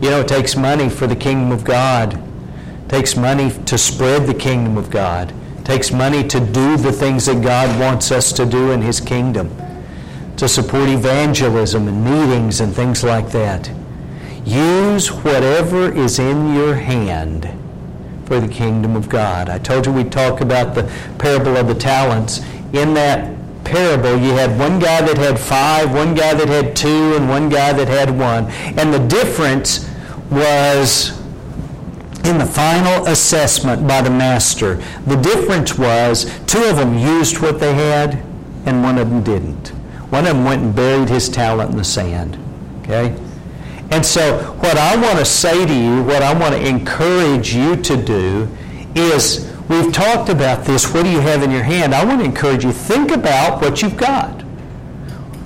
You 0.00 0.10
know, 0.10 0.20
it 0.20 0.28
takes 0.28 0.56
money 0.56 0.88
for 0.88 1.06
the 1.06 1.16
kingdom 1.16 1.50
of 1.50 1.64
God. 1.64 2.14
It 2.14 2.88
takes 2.88 3.16
money 3.16 3.50
to 3.66 3.76
spread 3.76 4.26
the 4.26 4.34
kingdom 4.34 4.76
of 4.76 4.90
God. 4.90 5.34
It 5.58 5.64
takes 5.64 5.90
money 5.90 6.26
to 6.28 6.38
do 6.38 6.76
the 6.76 6.92
things 6.92 7.26
that 7.26 7.42
God 7.42 7.78
wants 7.80 8.12
us 8.12 8.32
to 8.34 8.46
do 8.46 8.70
in 8.70 8.80
His 8.80 9.00
kingdom, 9.00 9.50
to 10.36 10.48
support 10.48 10.88
evangelism 10.88 11.88
and 11.88 12.04
meetings 12.04 12.60
and 12.60 12.72
things 12.72 13.02
like 13.02 13.30
that. 13.32 13.70
Use 14.44 15.10
whatever 15.10 15.92
is 15.92 16.20
in 16.20 16.54
your 16.54 16.74
hand 16.76 17.48
for 18.24 18.38
the 18.38 18.48
kingdom 18.48 18.94
of 18.94 19.08
God. 19.08 19.48
I 19.48 19.58
told 19.58 19.84
you 19.84 19.92
we'd 19.92 20.12
talk 20.12 20.40
about 20.40 20.74
the 20.74 20.84
parable 21.18 21.56
of 21.56 21.66
the 21.66 21.74
talents. 21.74 22.38
In 22.72 22.94
that 22.94 23.36
parable, 23.64 24.16
you 24.16 24.30
had 24.32 24.56
one 24.58 24.78
guy 24.78 25.02
that 25.02 25.18
had 25.18 25.38
five, 25.38 25.92
one 25.92 26.14
guy 26.14 26.34
that 26.34 26.48
had 26.48 26.76
two, 26.76 27.16
and 27.16 27.28
one 27.28 27.48
guy 27.48 27.72
that 27.72 27.88
had 27.88 28.16
one. 28.16 28.44
And 28.78 28.94
the 28.94 29.00
difference 29.00 29.87
was 30.30 31.18
in 32.24 32.38
the 32.38 32.46
final 32.46 33.06
assessment 33.06 33.86
by 33.86 34.02
the 34.02 34.10
master. 34.10 34.76
The 35.06 35.16
difference 35.16 35.78
was 35.78 36.24
two 36.46 36.62
of 36.64 36.76
them 36.76 36.98
used 36.98 37.40
what 37.40 37.60
they 37.60 37.74
had, 37.74 38.22
and 38.66 38.82
one 38.82 38.98
of 38.98 39.08
them 39.08 39.22
didn't. 39.22 39.68
One 40.10 40.26
of 40.26 40.34
them 40.34 40.44
went 40.44 40.62
and 40.62 40.74
buried 40.74 41.08
his 41.08 41.28
talent 41.28 41.70
in 41.70 41.76
the 41.76 41.84
sand. 41.84 42.38
Okay? 42.82 43.16
And 43.90 44.04
so, 44.04 44.52
what 44.60 44.76
I 44.76 44.96
want 44.96 45.18
to 45.18 45.24
say 45.24 45.64
to 45.64 45.74
you, 45.74 46.02
what 46.02 46.22
I 46.22 46.38
want 46.38 46.54
to 46.54 46.66
encourage 46.66 47.54
you 47.54 47.76
to 47.76 47.96
do 47.96 48.48
is 48.94 49.48
We've 49.68 49.92
talked 49.92 50.30
about 50.30 50.64
this. 50.64 50.92
What 50.94 51.04
do 51.04 51.10
you 51.10 51.20
have 51.20 51.42
in 51.42 51.50
your 51.50 51.62
hand? 51.62 51.94
I 51.94 52.02
want 52.02 52.20
to 52.20 52.24
encourage 52.24 52.64
you, 52.64 52.72
think 52.72 53.10
about 53.10 53.60
what 53.60 53.82
you've 53.82 53.98
got. 53.98 54.38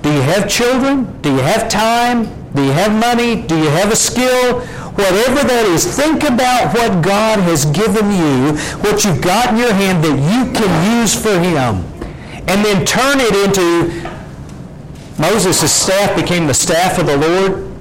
Do 0.01 0.11
you 0.11 0.21
have 0.21 0.49
children? 0.49 1.21
Do 1.21 1.29
you 1.29 1.41
have 1.41 1.67
time? 1.67 2.42
Do 2.55 2.63
you 2.63 2.71
have 2.71 2.93
money? 2.93 3.41
Do 3.41 3.57
you 3.57 3.69
have 3.69 3.91
a 3.91 3.95
skill? 3.95 4.61
Whatever 4.93 5.43
that 5.47 5.65
is, 5.65 5.85
think 5.85 6.23
about 6.23 6.73
what 6.73 7.03
God 7.03 7.39
has 7.39 7.65
given 7.65 8.11
you, 8.11 8.55
what 8.81 9.03
you've 9.03 9.21
got 9.21 9.49
in 9.49 9.57
your 9.57 9.73
hand 9.73 10.03
that 10.03 10.17
you 10.17 10.51
can 10.53 10.99
use 10.99 11.15
for 11.19 11.33
Him. 11.39 11.83
And 12.47 12.63
then 12.63 12.85
turn 12.85 13.17
it 13.19 13.33
into 13.33 14.09
Moses' 15.19 15.71
staff 15.71 16.15
became 16.15 16.47
the 16.47 16.53
staff 16.53 16.99
of 16.99 17.07
the 17.07 17.17
Lord. 17.17 17.71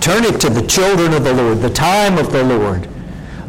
Turn 0.00 0.24
it 0.24 0.40
to 0.40 0.50
the 0.50 0.66
children 0.66 1.14
of 1.14 1.24
the 1.24 1.32
Lord, 1.32 1.60
the 1.60 1.70
time 1.70 2.18
of 2.18 2.32
the 2.32 2.44
Lord 2.44 2.88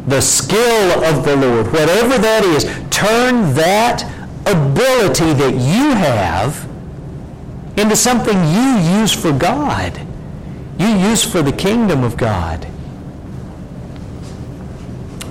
the 0.06 0.20
skill 0.20 1.04
of 1.04 1.24
the 1.24 1.36
Lord, 1.36 1.66
whatever 1.72 2.18
that 2.18 2.44
is, 2.44 2.64
turn 2.90 3.54
that 3.54 4.02
ability 4.46 5.32
that 5.34 5.54
you 5.54 5.94
have 5.94 6.68
into 7.76 7.94
something 7.94 8.36
you 8.48 8.98
use 9.00 9.12
for 9.12 9.32
God. 9.32 10.00
You 10.80 10.88
use 10.96 11.30
for 11.30 11.42
the 11.42 11.52
kingdom 11.52 12.02
of 12.02 12.16
God. 12.16 12.64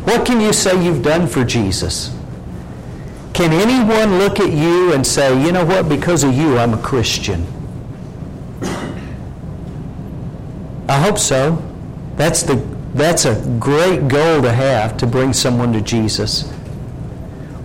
What 0.05 0.23
can 0.23 0.39
you 0.39 0.53
say 0.53 0.79
you've 0.83 1.01
done 1.01 1.25
for 1.25 1.43
Jesus? 1.43 2.15
Can 3.33 3.51
anyone 3.51 4.19
look 4.19 4.39
at 4.39 4.51
you 4.51 4.93
and 4.93 5.05
say, 5.05 5.41
you 5.43 5.51
know 5.51 5.65
what, 5.65 5.89
because 5.89 6.23
of 6.23 6.35
you, 6.35 6.59
I'm 6.59 6.75
a 6.75 6.81
Christian? 6.83 7.47
I 10.87 10.99
hope 10.99 11.17
so. 11.17 11.63
That's 12.15 12.43
the 12.43 12.55
that's 12.93 13.25
a 13.25 13.43
great 13.59 14.07
goal 14.07 14.43
to 14.43 14.51
have 14.51 14.97
to 14.97 15.07
bring 15.07 15.33
someone 15.33 15.73
to 15.73 15.81
Jesus. 15.81 16.51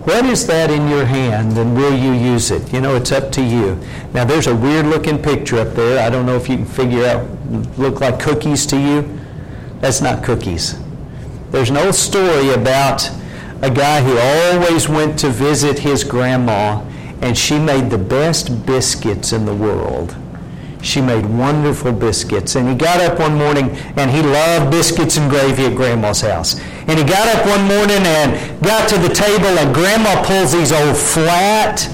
What 0.05 0.23
is 0.25 0.45
that 0.45 0.69
in 0.69 0.87
your 0.87 1.05
hand 1.05 1.57
and 1.57 1.75
will 1.75 1.97
you 1.97 2.13
use 2.13 2.51
it? 2.51 2.71
You 2.71 2.79
know, 2.79 2.95
it's 2.95 3.11
up 3.11 3.31
to 3.33 3.41
you. 3.41 3.79
Now, 4.13 4.23
there's 4.23 4.45
a 4.45 4.55
weird 4.55 4.85
looking 4.85 5.19
picture 5.19 5.57
up 5.57 5.73
there. 5.73 6.05
I 6.05 6.11
don't 6.11 6.27
know 6.27 6.35
if 6.35 6.47
you 6.47 6.57
can 6.57 6.65
figure 6.65 7.05
out, 7.05 7.27
look 7.79 8.01
like 8.01 8.19
cookies 8.19 8.67
to 8.67 8.79
you. 8.79 9.19
That's 9.79 10.01
not 10.01 10.23
cookies. 10.23 10.79
There's 11.49 11.71
an 11.71 11.77
old 11.77 11.95
story 11.95 12.51
about 12.51 13.09
a 13.63 13.71
guy 13.71 14.03
who 14.03 14.15
always 14.17 14.87
went 14.87 15.17
to 15.19 15.29
visit 15.29 15.79
his 15.79 16.03
grandma, 16.03 16.83
and 17.21 17.35
she 17.35 17.57
made 17.57 17.89
the 17.89 17.97
best 17.97 18.63
biscuits 18.65 19.33
in 19.33 19.45
the 19.45 19.55
world. 19.55 20.15
She 20.83 21.01
made 21.01 21.25
wonderful 21.25 21.91
biscuits. 21.93 22.55
And 22.55 22.69
he 22.69 22.75
got 22.75 23.01
up 23.01 23.17
one 23.19 23.33
morning 23.33 23.71
and 23.97 24.11
he 24.11 24.21
loved 24.21 24.69
biscuits 24.69 25.17
and 25.17 25.31
gravy 25.31 25.65
at 25.65 25.75
Grandma's 25.75 26.21
house. 26.21 26.61
And 26.87 26.99
he 26.99 27.05
got 27.05 27.27
up 27.35 27.45
one 27.47 27.67
morning 27.67 28.05
and 28.05 28.61
got 28.61 28.87
to 28.89 28.97
the 28.97 29.09
table 29.09 29.45
and 29.45 29.73
Grandma 29.73 30.23
pulls 30.23 30.51
these 30.51 30.71
old 30.71 30.95
flat, 30.95 31.89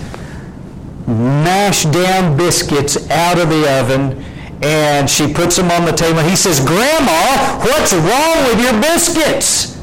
mashed 1.07 1.91
down 1.91 2.35
biscuits 2.35 3.09
out 3.09 3.39
of 3.39 3.49
the 3.49 3.79
oven 3.79 4.23
and 4.61 5.09
she 5.09 5.31
puts 5.31 5.55
them 5.55 5.71
on 5.71 5.85
the 5.85 5.91
table. 5.91 6.19
He 6.19 6.35
says, 6.35 6.59
Grandma, 6.59 7.59
what's 7.59 7.93
wrong 7.93 8.43
with 8.45 8.61
your 8.61 8.79
biscuits? 8.79 9.77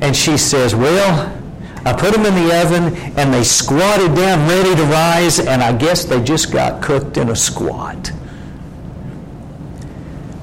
And 0.00 0.14
she 0.14 0.36
says, 0.36 0.74
Well, 0.74 1.38
I 1.84 1.92
put 1.92 2.12
them 2.12 2.24
in 2.24 2.34
the 2.34 2.60
oven 2.60 2.94
and 3.16 3.34
they 3.34 3.42
squatted 3.42 4.14
down 4.14 4.48
ready 4.48 4.76
to 4.76 4.84
rise, 4.84 5.40
and 5.40 5.62
I 5.62 5.76
guess 5.76 6.04
they 6.04 6.22
just 6.22 6.52
got 6.52 6.82
cooked 6.82 7.16
in 7.16 7.30
a 7.30 7.36
squat. 7.36 8.12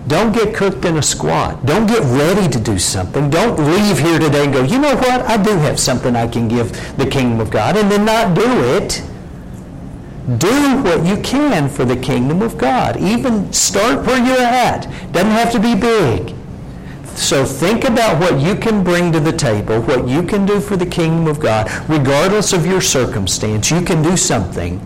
Don't 0.09 0.31
get 0.31 0.55
cooked 0.55 0.85
in 0.85 0.97
a 0.97 1.03
squat. 1.03 1.63
Don't 1.67 1.85
get 1.85 2.01
ready 2.01 2.49
to 2.49 2.59
do 2.59 2.79
something. 2.79 3.29
Don't 3.29 3.59
leave 3.59 3.99
here 3.99 4.17
today 4.17 4.45
and 4.45 4.51
go, 4.51 4.63
you 4.63 4.79
know 4.79 4.95
what? 4.95 5.21
I 5.21 5.37
do 5.37 5.51
have 5.51 5.79
something 5.79 6.15
I 6.15 6.27
can 6.27 6.47
give 6.47 6.97
the 6.97 7.05
kingdom 7.05 7.39
of 7.39 7.51
God, 7.51 7.77
and 7.77 7.91
then 7.91 8.05
not 8.05 8.33
do 8.33 8.49
it. 8.75 9.03
Do 10.39 10.81
what 10.81 11.05
you 11.05 11.21
can 11.21 11.69
for 11.69 11.85
the 11.85 11.95
kingdom 11.95 12.41
of 12.41 12.57
God. 12.57 12.97
Even 12.97 13.53
start 13.53 14.03
where 14.07 14.17
you're 14.17 14.41
at. 14.41 14.87
Doesn't 15.11 15.29
have 15.29 15.51
to 15.51 15.59
be 15.59 15.75
big. 15.75 16.35
So 17.15 17.45
think 17.45 17.83
about 17.83 18.19
what 18.19 18.41
you 18.41 18.55
can 18.55 18.83
bring 18.83 19.11
to 19.11 19.19
the 19.19 19.31
table, 19.31 19.79
what 19.81 20.07
you 20.07 20.23
can 20.23 20.43
do 20.43 20.59
for 20.59 20.75
the 20.75 20.87
kingdom 20.87 21.27
of 21.27 21.39
God, 21.39 21.69
regardless 21.87 22.51
of 22.51 22.65
your 22.65 22.81
circumstance. 22.81 23.69
You 23.69 23.81
can 23.81 24.01
do 24.01 24.17
something 24.17 24.81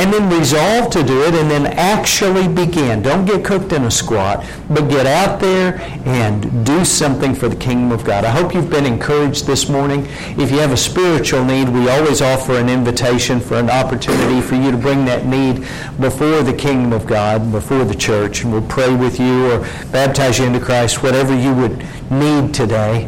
and 0.00 0.10
then 0.14 0.30
resolve 0.30 0.90
to 0.90 1.02
do 1.02 1.24
it 1.24 1.34
and 1.34 1.50
then 1.50 1.66
actually 1.66 2.48
begin. 2.48 3.02
Don't 3.02 3.26
get 3.26 3.44
cooked 3.44 3.72
in 3.72 3.84
a 3.84 3.90
squat, 3.90 4.42
but 4.70 4.88
get 4.88 5.06
out 5.06 5.40
there 5.40 5.78
and 6.06 6.64
do 6.64 6.86
something 6.86 7.34
for 7.34 7.50
the 7.50 7.56
kingdom 7.56 7.92
of 7.92 8.02
God. 8.02 8.24
I 8.24 8.30
hope 8.30 8.54
you've 8.54 8.70
been 8.70 8.86
encouraged 8.86 9.46
this 9.46 9.68
morning. 9.68 10.06
If 10.38 10.50
you 10.50 10.58
have 10.58 10.72
a 10.72 10.76
spiritual 10.76 11.44
need, 11.44 11.68
we 11.68 11.90
always 11.90 12.22
offer 12.22 12.54
an 12.54 12.70
invitation 12.70 13.40
for 13.40 13.56
an 13.56 13.68
opportunity 13.68 14.40
for 14.40 14.54
you 14.54 14.70
to 14.70 14.78
bring 14.78 15.04
that 15.04 15.26
need 15.26 15.66
before 16.00 16.42
the 16.42 16.54
kingdom 16.54 16.94
of 16.94 17.06
God, 17.06 17.52
before 17.52 17.84
the 17.84 17.94
church, 17.94 18.42
and 18.42 18.52
we'll 18.54 18.66
pray 18.68 18.96
with 18.96 19.20
you 19.20 19.52
or 19.52 19.58
baptize 19.92 20.38
you 20.38 20.46
into 20.46 20.60
Christ, 20.60 21.02
whatever 21.02 21.38
you 21.38 21.52
would 21.52 21.86
need 22.10 22.54
today. 22.54 23.06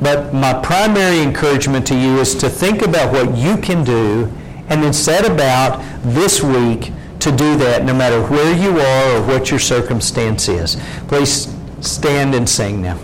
But 0.00 0.32
my 0.32 0.54
primary 0.54 1.20
encouragement 1.20 1.86
to 1.88 1.94
you 1.94 2.18
is 2.18 2.34
to 2.36 2.48
think 2.48 2.80
about 2.80 3.12
what 3.12 3.36
you 3.36 3.58
can 3.58 3.84
do 3.84 4.32
and 4.68 4.82
then 4.82 4.92
set 4.92 5.30
about 5.30 5.82
this 6.02 6.42
week 6.42 6.92
to 7.20 7.30
do 7.30 7.56
that 7.56 7.84
no 7.84 7.94
matter 7.94 8.20
where 8.26 8.54
you 8.56 8.78
are 8.80 9.16
or 9.16 9.26
what 9.26 9.50
your 9.50 9.60
circumstance 9.60 10.48
is. 10.48 10.76
Please 11.08 11.54
stand 11.80 12.34
and 12.34 12.48
sing 12.48 12.82
now. 12.82 12.98